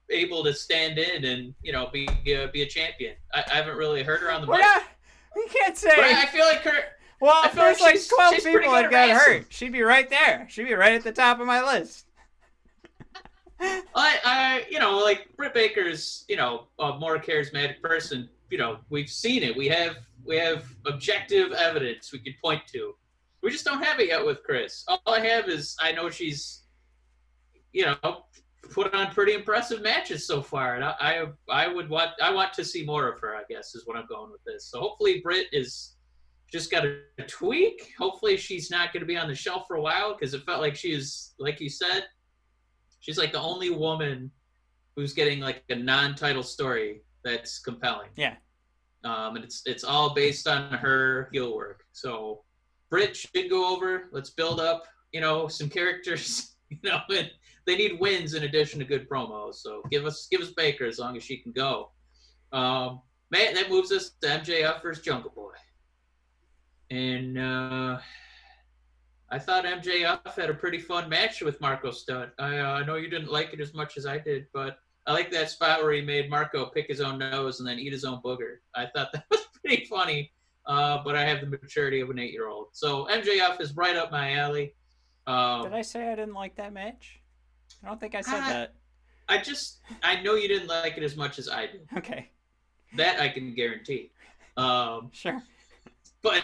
[0.10, 3.16] able to stand in and, you know, be uh, be a champion.
[3.34, 4.62] I, I haven't really heard her on the mic.
[5.50, 5.92] can't say.
[5.96, 6.84] But I, I feel like her.
[7.22, 9.82] well, I if feel there's like like twelve she's people that got hurt, she'd be
[9.82, 10.48] right there.
[10.50, 12.06] She'd be right at the top of my list.
[13.62, 18.30] I, I, you know, like Britt Baker's, you know, a more charismatic person.
[18.50, 19.56] you know, we've seen it.
[19.56, 22.96] We have we have objective evidence we could point to.
[23.42, 24.84] We just don't have it yet with Kris.
[24.88, 26.64] All I have is I know she's,
[27.72, 28.24] you know,
[28.72, 32.54] put on pretty impressive matches so far, and I I, I would want I want
[32.54, 33.36] to see more of her.
[33.36, 34.66] I guess is what I'm going with this.
[34.66, 35.96] So hopefully Britt is
[36.52, 37.94] just got a, tweak.
[37.98, 40.62] Hopefully she's not going to be on the shelf for a while because it felt
[40.62, 42.06] like she is like you said,
[43.00, 44.32] she's like the only woman
[44.96, 48.10] who's getting like a non-title story that's compelling.
[48.16, 48.36] Yeah.
[49.04, 51.84] Um, and it's it's all based on her heel work.
[51.94, 52.44] So
[52.90, 54.10] Britt should go over.
[54.12, 56.46] Let's build up, you know, some characters.
[56.72, 57.32] You know, and
[57.66, 59.56] they need wins in addition to good promos.
[59.56, 61.90] So give us give us Baker as long as she can go.
[62.52, 65.54] Um, man, that moves us to MJF versus Jungle Boy.
[66.92, 68.00] And uh,
[69.32, 72.32] I thought MJF had a pretty fun match with Marco Stunt.
[72.40, 75.14] I, uh, I know you didn't like it as much as I did, but I
[75.14, 78.06] like that spot where he made Marco pick his own nose and then eat his
[78.06, 78.58] own booger.
[78.76, 80.32] I thought that was pretty funny,
[80.70, 82.68] uh, but I have the maturity of an eight year old.
[82.74, 84.76] So MJF is right up my alley.
[85.26, 87.20] Um, Did I say I didn't like that match?
[87.84, 88.74] I don't think I said I- that.
[89.28, 91.88] I just, I know you didn't like it as much as I did.
[91.98, 92.30] Okay,
[92.96, 94.10] That I can guarantee.
[94.58, 95.44] Um, sure.
[96.24, 96.44] but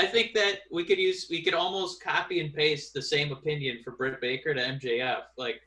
[0.00, 3.78] I think that we could use, we could almost copy and paste the same opinion
[3.84, 5.22] for Britt Baker to MJF.
[5.36, 5.60] Like,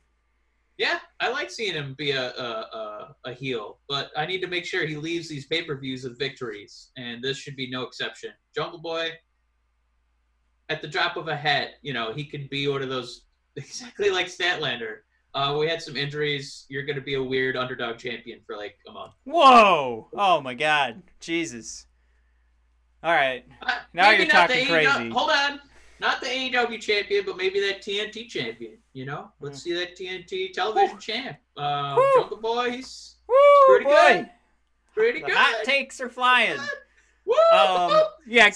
[0.78, 4.46] yeah, I like seeing him be a, a, a, a heel, but I need to
[4.46, 7.82] make sure he leaves these pay per views with victories, and this should be no
[7.82, 8.30] exception.
[8.54, 9.10] Jungle Boy,
[10.68, 13.22] at the drop of a hat, you know, he could be one of those
[13.56, 14.98] exactly like Statlander.
[15.34, 16.64] Uh, we had some injuries.
[16.68, 19.12] You're going to be a weird underdog champion for like a month.
[19.24, 20.08] Whoa!
[20.14, 21.86] Oh my God, Jesus!
[23.02, 25.10] All right, Uh, Now you're talking crazy.
[25.10, 25.60] Hold on.
[26.00, 28.78] Not the AEW champion, but maybe that TNT champion.
[28.92, 31.00] You know, let's see that TNT television Whew.
[31.00, 31.36] champ.
[31.56, 32.12] Um, Whew.
[32.20, 33.34] Jungle Boy, he's Woo,
[33.68, 33.90] pretty boy!
[33.92, 34.30] good.
[34.94, 35.36] pretty The good.
[35.36, 36.58] hot takes are flying.
[37.24, 37.34] Woo!
[37.52, 37.92] Um,
[38.26, 38.48] yeah,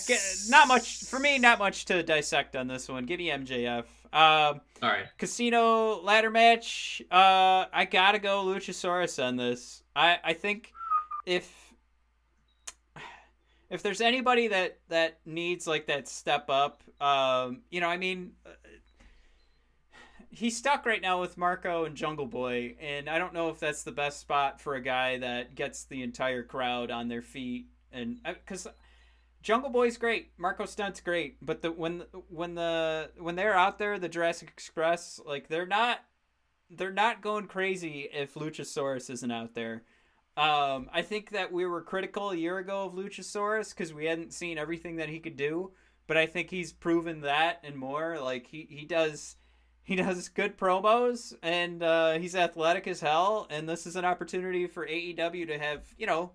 [0.49, 1.39] not much for me.
[1.39, 3.05] Not much to dissect on this one.
[3.05, 3.85] Give me MJF.
[4.15, 5.07] Um, All right.
[5.19, 7.03] casino ladder match.
[7.11, 9.83] Uh, I gotta go Luchasaurus on this.
[9.95, 10.73] I I think
[11.27, 11.62] if
[13.73, 18.33] if there's anybody that that needs like that step up, um, you know, I mean.
[18.47, 18.51] uh,
[20.35, 23.83] He's stuck right now with Marco and Jungle Boy, and I don't know if that's
[23.83, 27.67] the best spot for a guy that gets the entire crowd on their feet.
[27.93, 28.67] And because
[29.43, 33.99] Jungle Boy's great, Marco Stunt's great, but the when when the when they're out there,
[33.99, 35.99] the Jurassic Express, like they're not
[36.71, 39.83] they're not going crazy if Luchasaurus isn't out there.
[40.37, 44.33] Um, I think that we were critical a year ago of Luchasaurus because we hadn't
[44.33, 45.73] seen everything that he could do,
[46.07, 48.19] but I think he's proven that and more.
[48.21, 49.37] Like he he does.
[49.85, 53.49] He does good promos and uh, he's athletic as hell.
[53.51, 56.31] And this is an opportunity for AEW to have, you know,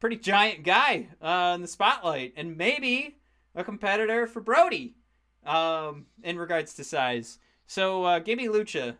[0.00, 3.18] pretty giant guy uh, in the spotlight and maybe
[3.54, 4.96] a competitor for Brodie
[5.46, 7.38] um, in regards to size.
[7.68, 8.96] So uh, give me Lucha.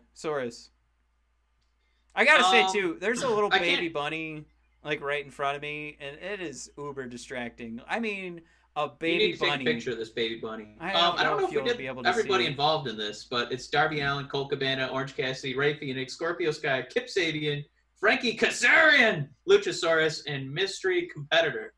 [2.15, 4.45] I gotta say Um, too, there's a little baby bunny
[4.83, 7.81] like right in front of me, and it is uber distracting.
[7.87, 8.41] I mean,
[8.75, 9.63] a You need baby to take bunny.
[9.63, 10.75] a picture of this baby bunny.
[10.79, 12.09] I um, don't I know don't know if if we you'll did be able to
[12.09, 16.51] everybody involved in this, but it's Darby Allin, Colt Cabana, Orange Cassidy, Rey Fenix, Scorpio
[16.51, 17.63] Sky, Kip Sabian,
[17.99, 21.73] Frankie Kazarian, Luchasaurus, and mystery competitor.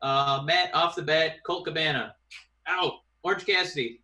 [0.00, 2.14] Uh, Matt off the bat, Colt Cabana,
[2.66, 2.92] out.
[3.24, 4.00] Orange Cassidy,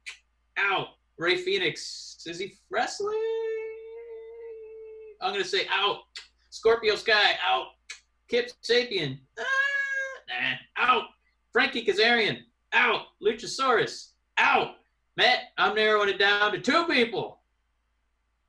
[0.59, 0.89] out.
[1.19, 3.15] Rey Fenix, is he wrestling?
[5.25, 6.01] I'm gonna say out.
[6.51, 7.69] Scorpio Sky, out.
[8.29, 9.43] Kip Sabian, ah,
[10.29, 11.05] nah, out.
[11.53, 12.41] Frankie Kazarian,
[12.75, 13.07] out.
[13.23, 14.77] Luchasaurus, out.
[15.17, 17.41] Matt, I'm narrowing it down to two people.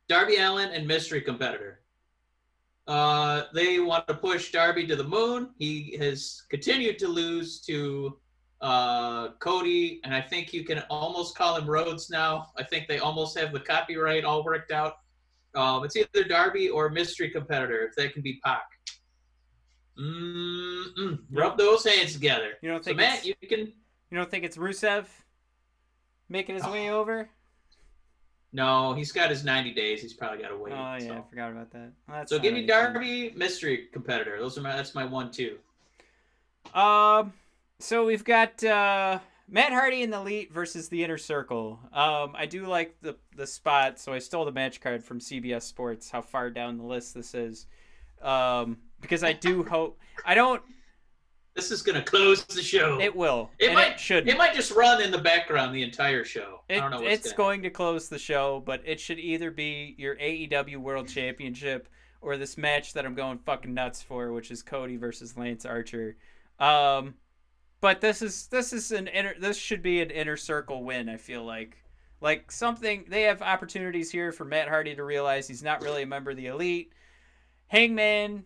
[0.09, 1.79] Darby Allin and mystery competitor.
[2.87, 5.51] Uh, they want to push Darby to the moon.
[5.57, 8.17] He has continued to lose to
[8.61, 12.51] uh, Cody, and I think you can almost call him Rhodes now.
[12.57, 14.97] I think they almost have the copyright all worked out.
[15.55, 18.63] Um, it's either Darby or mystery competitor, if that can be Pac.
[19.99, 21.19] Mm-mm.
[21.31, 22.53] Rub those hands together.
[22.61, 23.59] You don't So think Matt, you can.
[24.11, 25.05] you don't think it's Rusev
[26.29, 26.99] making his way Oh.
[26.99, 27.29] over?
[28.51, 30.01] No, he's got his 90 days.
[30.01, 30.71] He's probably got to wait.
[30.73, 31.13] Oh yeah, so.
[31.13, 31.91] I forgot about that.
[32.07, 32.65] Well, So give me.
[32.65, 34.37] Darby, mystery competitor.
[34.39, 34.75] Those are my.
[34.75, 35.57] That's my one two.
[36.73, 37.33] Um,
[37.79, 41.79] so we've got uh, Matt Hardy in the Elite versus the Inner Circle.
[41.93, 45.63] Um, I do like the the spot, so I stole the match card from CBS
[45.63, 46.09] Sports.
[46.09, 47.67] How far down the list this is,
[48.21, 50.61] um, because I do hope I don't.
[51.53, 52.99] This is gonna close the show.
[52.99, 53.51] It will.
[53.59, 53.93] It and might.
[53.93, 54.27] It should.
[54.27, 56.61] It might just run in the background the entire show.
[56.69, 59.95] I don't know what's it's going to close the show, but it should either be
[59.97, 61.87] your AEW World Championship
[62.19, 66.17] or this match that I'm going fucking nuts for, which is Cody versus Lance Archer.
[66.59, 67.13] Um,
[67.81, 71.09] but this is this is an inner this should be an inner circle win.
[71.09, 71.77] I feel like
[72.21, 76.07] like something they have opportunities here for Matt Hardy to realize he's not really a
[76.07, 76.93] member of the elite.
[77.67, 78.45] Hangman,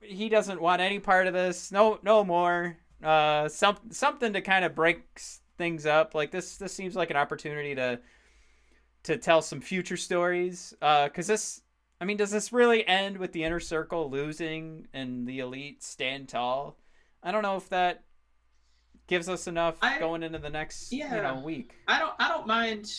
[0.00, 1.72] he doesn't want any part of this.
[1.72, 2.78] No, no more.
[3.02, 5.20] Uh, some something to kind of break
[5.58, 6.14] things up.
[6.14, 8.00] Like this, this seems like an opportunity to
[9.04, 10.74] to tell some future stories.
[10.82, 11.62] Uh, cause this,
[12.00, 16.28] I mean, does this really end with the inner circle losing and the elite stand
[16.28, 16.76] tall?
[17.22, 18.02] I don't know if that
[19.06, 21.72] gives us enough I- going into the next you know week.
[21.88, 22.90] I don't I don't mind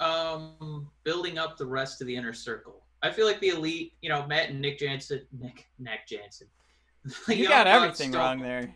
[0.00, 2.84] um building up the rest of the inner circle.
[3.02, 6.48] I feel like the elite, you know, Matt and Nick Jansen, Nick Nick Jansen.
[7.28, 8.74] You got everything wrong there.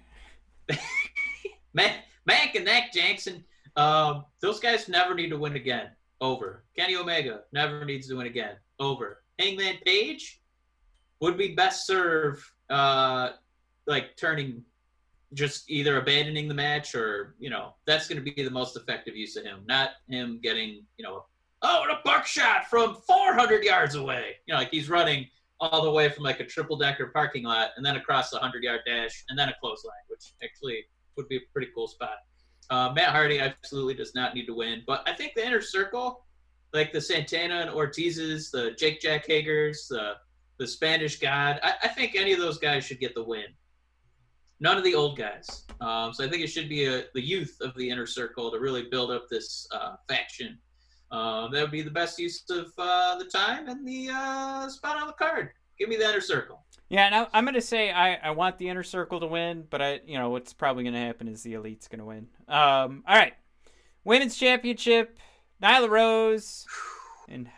[1.75, 3.45] Matt, Mac and Nick Jansen.
[3.77, 5.89] Um, those guys never need to win again.
[6.21, 6.65] Over.
[6.77, 8.57] Kenny Omega never needs to win again.
[8.79, 9.23] Over.
[9.39, 10.41] Hangman Page
[11.21, 13.31] would be best served, uh,
[13.87, 14.63] like turning,
[15.35, 19.17] just either abandoning the match or you know that's going to be the most effective
[19.17, 21.25] use of him, not him getting you know
[21.63, 24.37] oh and a buckshot from 400 yards away.
[24.47, 25.29] You know, like he's running
[25.61, 28.63] all the way from like a triple decker parking lot and then across the 100
[28.63, 30.85] yard dash and then a clothesline, which actually
[31.17, 32.19] would be a pretty cool spot.
[32.71, 36.25] Uh, Matt Hardy absolutely does not need to win, but I think the inner circle,
[36.73, 40.15] like the Santana and Ortiz's, the Jake Jack Hagers, the
[40.59, 43.47] the Spanish God, I, I think any of those guys should get the win.
[44.61, 45.65] None of the old guys.
[45.81, 48.59] Um, so I think it should be a, the youth of the inner circle to
[48.59, 50.59] really build up this uh, faction.
[51.11, 54.97] Uh, that would be the best use of uh, the time and the uh, spot
[54.97, 55.51] on the card.
[55.79, 56.63] Give me the inner circle.
[56.91, 59.81] Yeah, and I, I'm gonna say I, I want the inner circle to win, but
[59.81, 62.27] I you know what's probably gonna happen is the elite's gonna win.
[62.49, 63.33] Um, all right,
[64.05, 65.19] women's championship,
[65.63, 66.67] Nyla Rose
[67.29, 67.49] and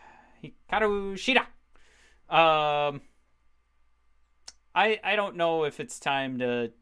[0.45, 1.41] Hikaru Shida.
[2.33, 3.01] Um,
[4.75, 6.73] I I don't know if it's time to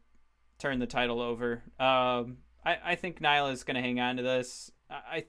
[0.61, 1.63] turn the title over.
[1.79, 4.71] Um, I I think Nyla's gonna hang on to this.
[4.89, 5.25] I, I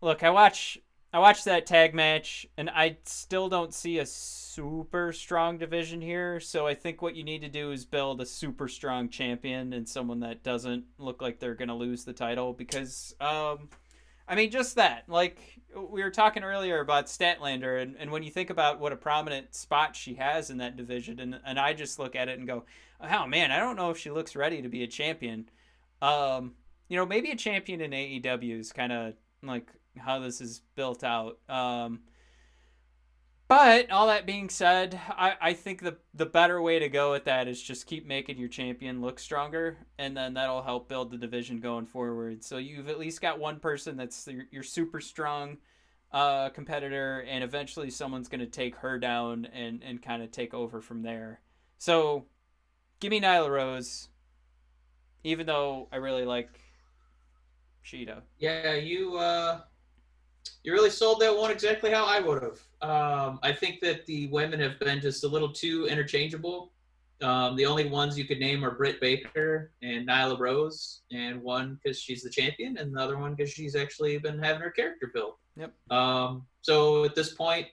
[0.00, 0.22] look.
[0.22, 0.78] I watch
[1.12, 6.38] I watched that tag match, and I still don't see a super strong division here.
[6.38, 9.88] So I think what you need to do is build a super strong champion and
[9.88, 12.52] someone that doesn't look like they're gonna lose the title.
[12.52, 13.70] Because, um,
[14.30, 15.04] I mean, just that.
[15.08, 18.96] Like we were talking earlier about Statlander, and, and when you think about what a
[18.96, 22.46] prominent spot she has in that division, and and I just look at it and
[22.46, 22.64] go,
[23.00, 25.50] oh man, I don't know if she looks ready to be a champion.
[26.00, 26.54] Um,
[26.88, 29.68] you know, maybe a champion in AEW is kind of like
[29.98, 31.38] how this is built out.
[31.48, 32.00] Um,
[33.50, 37.24] but all that being said, I, I think the the better way to go with
[37.24, 41.16] that is just keep making your champion look stronger, and then that'll help build the
[41.16, 42.44] division going forward.
[42.44, 45.56] So you've at least got one person that's your, your super strong
[46.12, 50.54] uh, competitor, and eventually someone's going to take her down and, and kind of take
[50.54, 51.40] over from there.
[51.78, 52.26] So
[53.00, 54.10] give me Nyla Rose,
[55.24, 56.60] even though I really like
[57.84, 58.20] Shida.
[58.38, 59.62] Yeah, you uh,
[60.62, 62.60] you really sold that one exactly how I would have.
[62.82, 66.72] Um, I think that the women have been just a little too interchangeable.
[67.22, 71.78] Um, the only ones you could name are Britt Baker and Nyla Rose, and one
[71.82, 75.10] because she's the champion, and the other one because she's actually been having her character
[75.12, 75.36] built.
[75.56, 75.74] Yep.
[75.90, 77.66] Um, so at this point,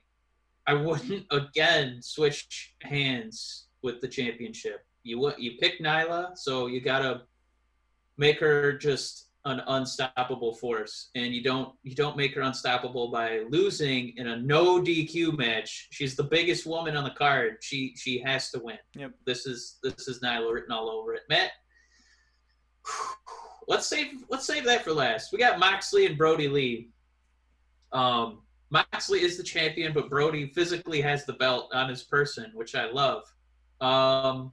[0.65, 4.85] I wouldn't again switch hands with the championship.
[5.03, 7.21] You you pick Nyla, so you gotta
[8.17, 13.43] make her just an unstoppable force, and you don't you don't make her unstoppable by
[13.49, 15.87] losing in a no DQ match.
[15.91, 17.57] She's the biggest woman on the card.
[17.61, 18.77] She she has to win.
[18.95, 19.11] Yep.
[19.25, 21.23] This is this is Nyla written all over it.
[21.29, 21.51] Matt,
[23.67, 25.31] let's save let's save that for last.
[25.31, 26.89] We got Moxley and Brodie Lee.
[27.91, 32.75] Um, Moxley is the champion, but Brodie physically has the belt on his person, which
[32.75, 33.23] I love.
[33.79, 34.51] Um,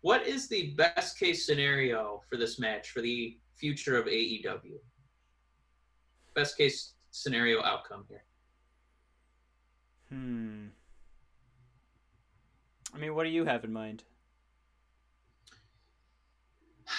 [0.00, 4.78] what is the best case scenario for this match for the future of AEW?
[6.34, 8.22] Best case scenario outcome here.
[10.10, 10.66] Hmm.
[12.94, 14.04] I mean, what do you have in mind?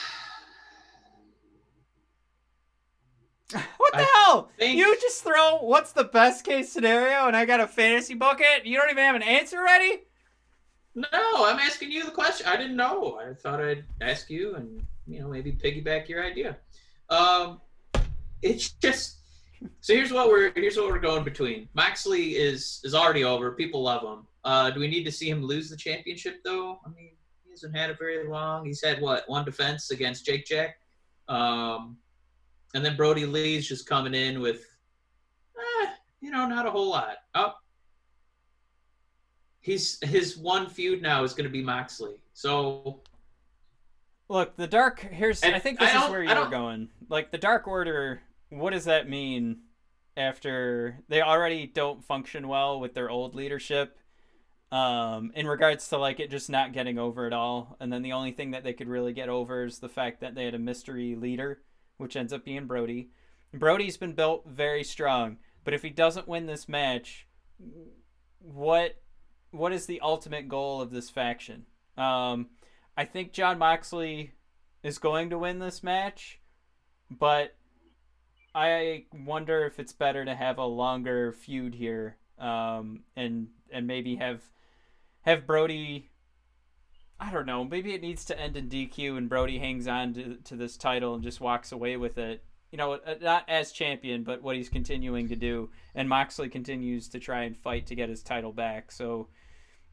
[3.78, 4.52] What the I hell?
[4.60, 8.66] think- You just throw what's the best case scenario and I got a fantasy bucket?
[8.66, 10.02] You don't even have an answer ready?
[11.00, 12.46] No, I'm asking you the question.
[12.46, 13.22] I didn't know.
[13.26, 16.58] I thought I'd ask you and you know maybe piggyback your idea.
[17.10, 17.62] Um,
[18.42, 19.20] it's just
[19.80, 21.70] so here's what we're here's what we're going between.
[21.74, 23.52] Moxley is is already over.
[23.52, 24.28] People love him.
[24.44, 26.82] Uh, do we need to see him lose the championship though?
[26.86, 27.12] I mean,
[27.46, 28.66] he hasn't had it very long.
[28.66, 30.80] He's had what one defense against Jake Jack,
[31.30, 31.98] um,
[32.74, 34.66] and then Brodie Lee's just coming in with,
[35.58, 35.88] eh,
[36.20, 37.18] you know, not a whole lot.
[37.36, 37.54] Oh,
[39.62, 42.16] he's his one feud now is going to be Moxley.
[42.34, 43.02] So
[44.30, 45.00] Look, the dark.
[45.00, 45.42] Here's.
[45.44, 46.90] I think this I is where you were don't- going.
[47.10, 48.22] Like the Dark Order.
[48.50, 49.62] What does that mean?
[50.18, 53.98] After they already don't function well with their old leadership,
[54.72, 58.12] um, in regards to like it just not getting over at all, and then the
[58.12, 60.60] only thing that they could really get over is the fact that they had a
[60.60, 61.62] mystery leader,
[61.98, 63.10] which ends up being Brodie.
[63.54, 67.26] Brodie's been built very strong, but if he doesn't win this match,
[68.40, 69.02] what
[69.52, 71.66] what is the ultimate goal of this faction?
[71.98, 72.50] Um,
[72.96, 74.34] I think Jon Moxley
[74.84, 76.40] is going to win this match,
[77.10, 77.56] but
[78.54, 84.16] I wonder if it's better to have a longer feud here, um, and and maybe
[84.16, 84.42] have
[85.22, 86.10] have Brodie.
[87.20, 87.66] I don't know.
[87.66, 91.16] Maybe it needs to end in DQ, and Brodie hangs on to, to this title
[91.16, 92.44] and just walks away with it.
[92.72, 97.10] You know, uh, not as champion, but what he's continuing to do, and Moxley continues
[97.10, 98.92] to try and fight to get his title back.
[98.92, 99.28] So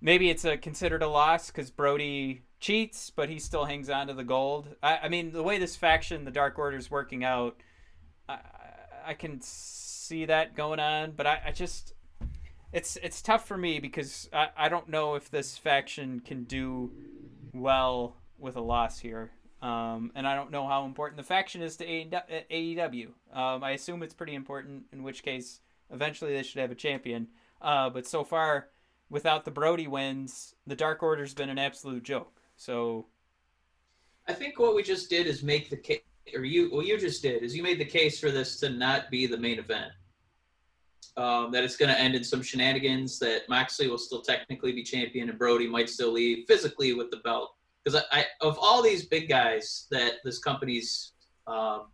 [0.00, 4.14] maybe it's a considered a loss because Brodie cheats, but he still hangs on to
[4.14, 4.68] the gold.
[4.82, 7.56] I, I mean, the way this faction, the Dark Order, is working out,
[8.28, 8.38] I,
[9.08, 11.12] I can see that going on.
[11.12, 11.94] But I, I just,
[12.72, 16.92] it's it's tough for me because I, I don't know if this faction can do
[17.52, 19.32] well with a loss here.
[19.62, 23.06] Um, and I don't know how important the faction is to AEW.
[23.32, 27.28] Um, I assume it's pretty important, in which case, eventually they should have a champion.
[27.60, 28.68] Uh, but so far,
[29.10, 32.40] without the Brodie wins, the Dark Order's been an absolute joke.
[32.56, 33.06] So
[34.28, 36.00] I think what we just did is make the case,
[36.34, 39.10] or you, what you just did is you made the case for this to not
[39.10, 39.92] be the main event.
[41.16, 43.18] Um, that it's going to end in some shenanigans.
[43.20, 47.18] That Moxley will still technically be champion, and Brodie might still leave physically with the
[47.18, 47.54] belt.
[47.82, 51.12] Because I, I, of all these big guys that this company's,
[51.46, 51.86] um,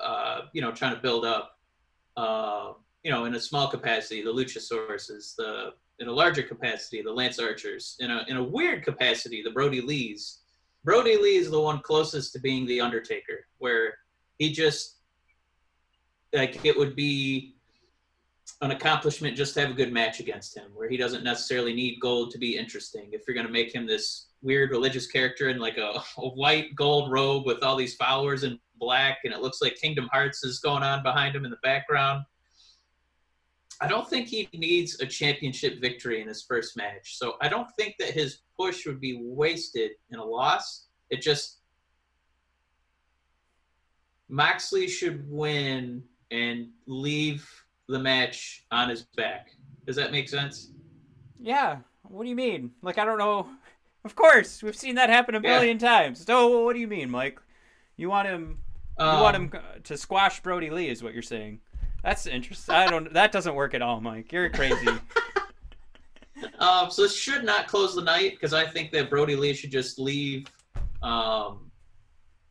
[0.00, 1.58] uh, you know, trying to build up,
[2.16, 7.00] uh, you know, in a small capacity, the Luchasaurus, is the in a larger capacity,
[7.00, 10.40] the Lance Archers, in a in a weird capacity, the Brodie Lees.
[10.84, 13.94] Brodie Lee is the one closest to being the Undertaker, where
[14.38, 14.96] he just
[16.32, 17.54] like it would be
[18.62, 22.00] an accomplishment just to have a good match against him, where he doesn't necessarily need
[22.00, 23.10] gold to be interesting.
[23.12, 26.74] If you're going to make him this weird religious character in like a, a white
[26.74, 30.58] gold robe with all these followers in black, and it looks like Kingdom Hearts is
[30.58, 32.24] going on behind him in the background.
[33.82, 37.18] I don't think he needs a championship victory in his first match.
[37.18, 40.86] So I don't think that his push would be wasted in a loss.
[41.10, 41.58] It just
[44.28, 47.48] Moxley should win and leave
[47.88, 49.48] the match on his back.
[49.86, 50.70] Does that make sense?
[51.40, 52.70] yeah, what do you mean?
[52.82, 53.48] Like I don't know.
[54.04, 55.58] Of course, we've seen that happen a Yeah.
[55.58, 56.24] billion times.
[56.24, 57.40] So what do you mean, Mike?
[57.96, 58.58] You want him?
[58.98, 60.88] You want um, him to squash Brodie Lee?
[60.88, 61.60] Is what you're saying?
[62.02, 62.74] That's interesting.
[62.74, 63.12] I don't.
[63.12, 64.32] That doesn't work at all, Mike.
[64.32, 64.88] You're crazy.
[66.58, 69.70] Um, so this should not close the night because I think that Brodie Lee should
[69.70, 70.46] just leave,
[71.00, 71.70] um,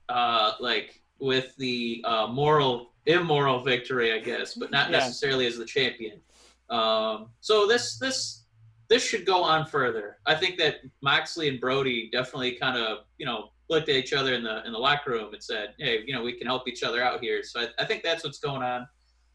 [0.07, 4.99] uh, like with the uh, moral, immoral victory, I guess, but not Yeah.
[4.99, 6.21] necessarily as the champion.
[6.69, 8.45] Um, so this this
[8.87, 10.17] this should go on further.
[10.25, 14.33] I think that Moxley and Brodie definitely kind of you know looked at each other
[14.33, 16.83] in the in the locker room and said, hey, you know, we can help each
[16.83, 17.43] other out here.
[17.43, 18.87] So I, I think that's what's going on.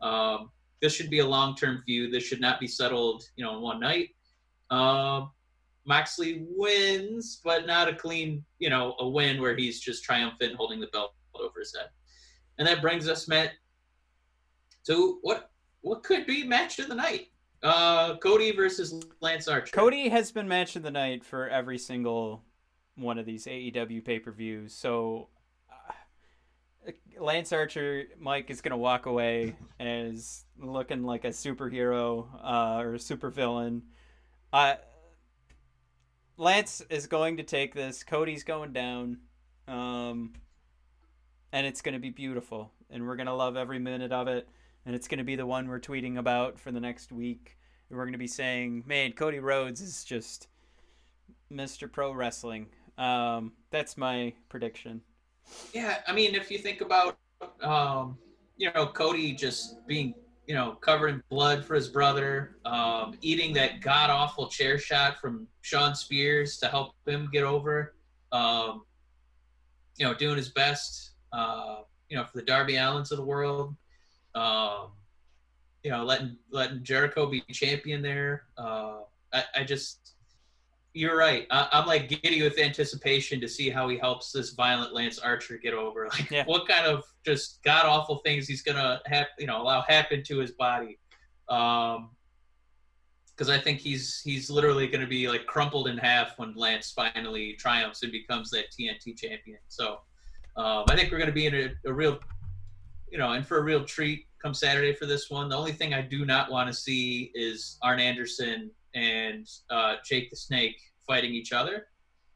[0.06, 0.50] Um,
[0.80, 2.12] this should be a long term feud.
[2.12, 4.10] This should not be settled, you know, in one night.
[4.70, 5.30] Um,
[5.84, 10.80] Moxley wins, but not a clean, you know, a win where he's just triumphant holding
[10.80, 11.88] the belt over his head.
[12.58, 13.52] And that brings us, Matt,
[14.86, 15.50] to what
[15.82, 17.28] what could be match of the night.
[17.62, 19.72] Uh, Cody versus Lance Archer.
[19.72, 22.42] Cody has been match of the night for every single
[22.96, 24.74] one of these AEW pay per views.
[24.74, 25.35] So uh,
[27.18, 32.98] Lance Archer, Mike is gonna walk away as looking like a superhero uh, or a
[32.98, 33.82] supervillain.
[34.52, 34.74] Uh,
[36.36, 38.04] Lance is going to take this.
[38.04, 39.18] Cody's going down,
[39.66, 40.34] um,
[41.52, 44.48] and it's gonna be beautiful, and we're gonna love every minute of it.
[44.84, 47.56] And it's gonna be the one we're tweeting about for the next week.
[47.88, 50.48] And we're to be saying, man, Cody Rhodes is just
[51.52, 51.90] Mr.
[51.90, 52.66] Pro Wrestling.
[52.98, 55.02] Um, that's my prediction.
[55.72, 57.18] Yeah, I mean, if you think about,
[57.62, 58.18] um,
[58.56, 60.14] you know, Cody just being,
[60.46, 65.18] you know, covered in blood for his brother, um, eating that god awful chair shot
[65.20, 67.94] from Shawn Spears to help him get over,
[68.32, 68.82] um,
[69.96, 73.74] you know, doing his best, uh, you know, for the Darby Allins of the world,
[74.34, 74.92] um,
[75.82, 78.44] you know, letting letting Jericho be champion there.
[78.56, 79.00] Uh,
[79.32, 80.15] I, I just
[80.96, 81.46] you're right.
[81.50, 85.58] I, I'm like giddy with anticipation to see how he helps this violent Lance Archer
[85.58, 86.08] get over.
[86.18, 86.44] Like, Yeah.
[86.46, 90.38] what kind of just god awful things he's gonna have, you know, allow happen to
[90.38, 90.98] his body.
[91.48, 92.10] Um,
[93.36, 96.92] because I think he's he's literally going to be like crumpled in half when Lance
[96.92, 99.58] finally triumphs and becomes that TNT champion.
[99.68, 100.00] So
[100.56, 102.18] um, I think we're going to be in a, a real,
[103.12, 105.50] you know, and for a real treat come Saturday for this one.
[105.50, 110.30] The only thing I do not want to see is Arn Anderson and uh, Jake
[110.30, 111.86] the Snake fighting each other.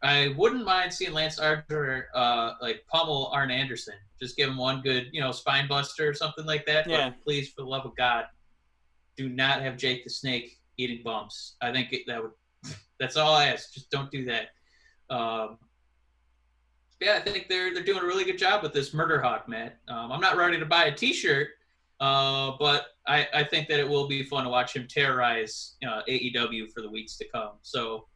[0.02, 3.94] I wouldn't mind seeing Lance Archer uh, like pummel Arn Anderson.
[4.20, 6.86] Just give him one good, you know, spine buster or something like that.
[6.86, 7.10] Yeah.
[7.10, 8.24] But please, for the love of God,
[9.16, 11.56] do not have Jake the Snake eating bumps.
[11.60, 12.32] I think it, that would.
[13.00, 13.72] That's all I ask.
[13.72, 14.48] Just don't do that.
[15.14, 15.58] Um,
[17.00, 19.78] yeah, I think they're they're doing a really good job with this Murder Hawk, Matt.
[19.88, 21.48] Um, I'm not ready to buy a T-shirt,
[22.00, 26.00] uh, but I, I think that it will be fun to watch him terrorize uh,
[26.08, 27.52] AEW for the weeks to come.
[27.62, 28.06] So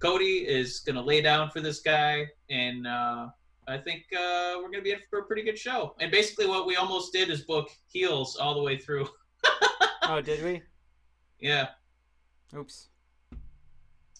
[0.00, 3.28] Cody is going to lay down for this guy, and uh,
[3.68, 5.94] I think uh, we're going to be in for a pretty good show.
[6.00, 9.08] And basically, what we almost did is book heels all the way through.
[10.04, 10.60] Oh, did we?
[11.38, 11.68] yeah,
[12.56, 12.88] Oops.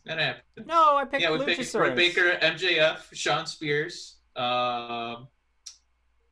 [0.04, 0.66] that happened.
[0.66, 1.46] No, I picked yeah, we Luchasaurus.
[1.56, 5.26] picked Britt Baker, MJF, Shawn Spears, um,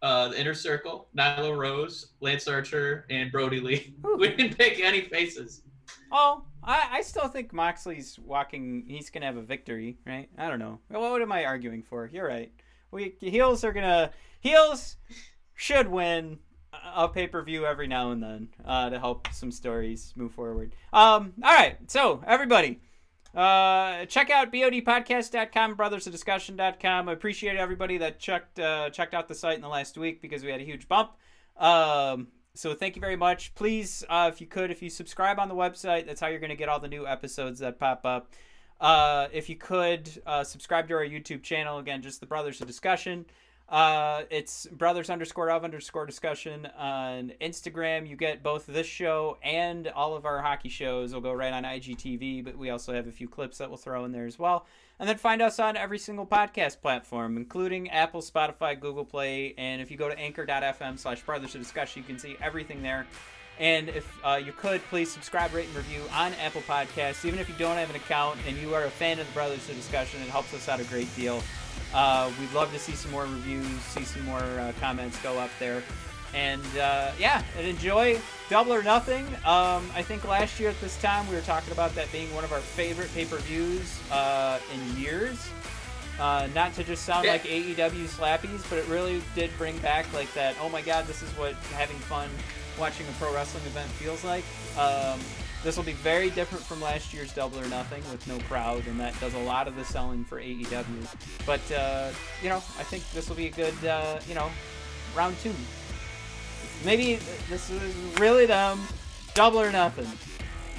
[0.02, 3.94] uh, the Inner Circle, Nyla Rose, Lance Archer, and Brodie Lee.
[4.06, 4.16] Ooh.
[4.16, 5.62] we didn't pick any faces.
[6.12, 8.84] Oh, I, I still think Moxley's walking.
[8.86, 10.28] He's gonna have a victory, right?
[10.38, 10.80] I don't know.
[10.88, 12.10] What, what am I arguing for?
[12.12, 12.52] You're right.
[12.90, 14.10] We heels are gonna
[14.40, 14.96] heels
[15.54, 16.38] should win
[16.72, 20.74] a pay per view every now and then uh, to help some stories move forward.
[20.92, 22.80] Um, all right, so everybody.
[23.34, 27.08] Uh, check out bodpodcast.com, brothersofdiscussion.com.
[27.08, 30.42] I appreciate everybody that checked uh, checked out the site in the last week because
[30.42, 31.12] we had a huge bump.
[31.56, 33.54] Um, so thank you very much.
[33.54, 36.50] Please, uh, if you could, if you subscribe on the website, that's how you're going
[36.50, 38.32] to get all the new episodes that pop up.
[38.80, 42.66] Uh, if you could uh, subscribe to our YouTube channel, again, just the Brothers of
[42.66, 43.26] Discussion.
[43.70, 48.08] Uh, it's brothers underscore of underscore discussion on Instagram.
[48.08, 51.14] You get both this show and all of our hockey shows.
[51.14, 54.04] will go right on IGTV, but we also have a few clips that we'll throw
[54.04, 54.66] in there as well.
[54.98, 59.54] And then find us on every single podcast platform, including Apple, Spotify, Google Play.
[59.56, 63.06] And if you go to anchor.fm slash brothers of discussion, you can see everything there.
[63.60, 67.26] And if uh, you could, please subscribe, rate, and review on Apple Podcasts.
[67.26, 69.68] Even if you don't have an account and you are a fan of the Brothers
[69.68, 71.42] of Discussion, it helps us out a great deal.
[71.92, 75.50] Uh, we'd love to see some more reviews, see some more uh, comments go up
[75.58, 75.82] there.
[76.32, 78.18] And uh, yeah, and enjoy
[78.48, 79.26] Double or Nothing.
[79.44, 82.44] Um, I think last year at this time we were talking about that being one
[82.44, 85.50] of our favorite pay per views uh, in years.
[86.18, 87.32] Uh, not to just sound Yeah.
[87.32, 90.54] like AEW slappies, but it really did bring back like that.
[90.60, 92.28] Oh my God, this is what having fun
[92.80, 94.44] watching a pro wrestling event feels like.
[94.78, 95.20] Um,
[95.62, 98.98] this will be very different from last year's Double or Nothing with no crowd, and
[98.98, 101.44] that does a lot of the selling for AEW.
[101.44, 102.10] But uh,
[102.42, 104.50] you know, I think this will be a good, uh, you know,
[105.14, 105.52] round two.
[106.84, 107.16] Maybe
[107.50, 108.80] this is really them.
[109.34, 110.08] Double or nothing.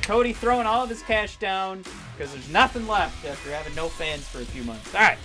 [0.01, 1.83] Cody throwing all of his cash down
[2.17, 4.93] because there's nothing left after having no fans for a few months.
[4.95, 5.17] All right,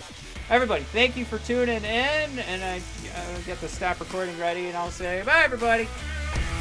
[0.50, 4.76] everybody, thank you for tuning in, and I uh, get the stop recording ready, and
[4.76, 5.88] I'll say bye, everybody.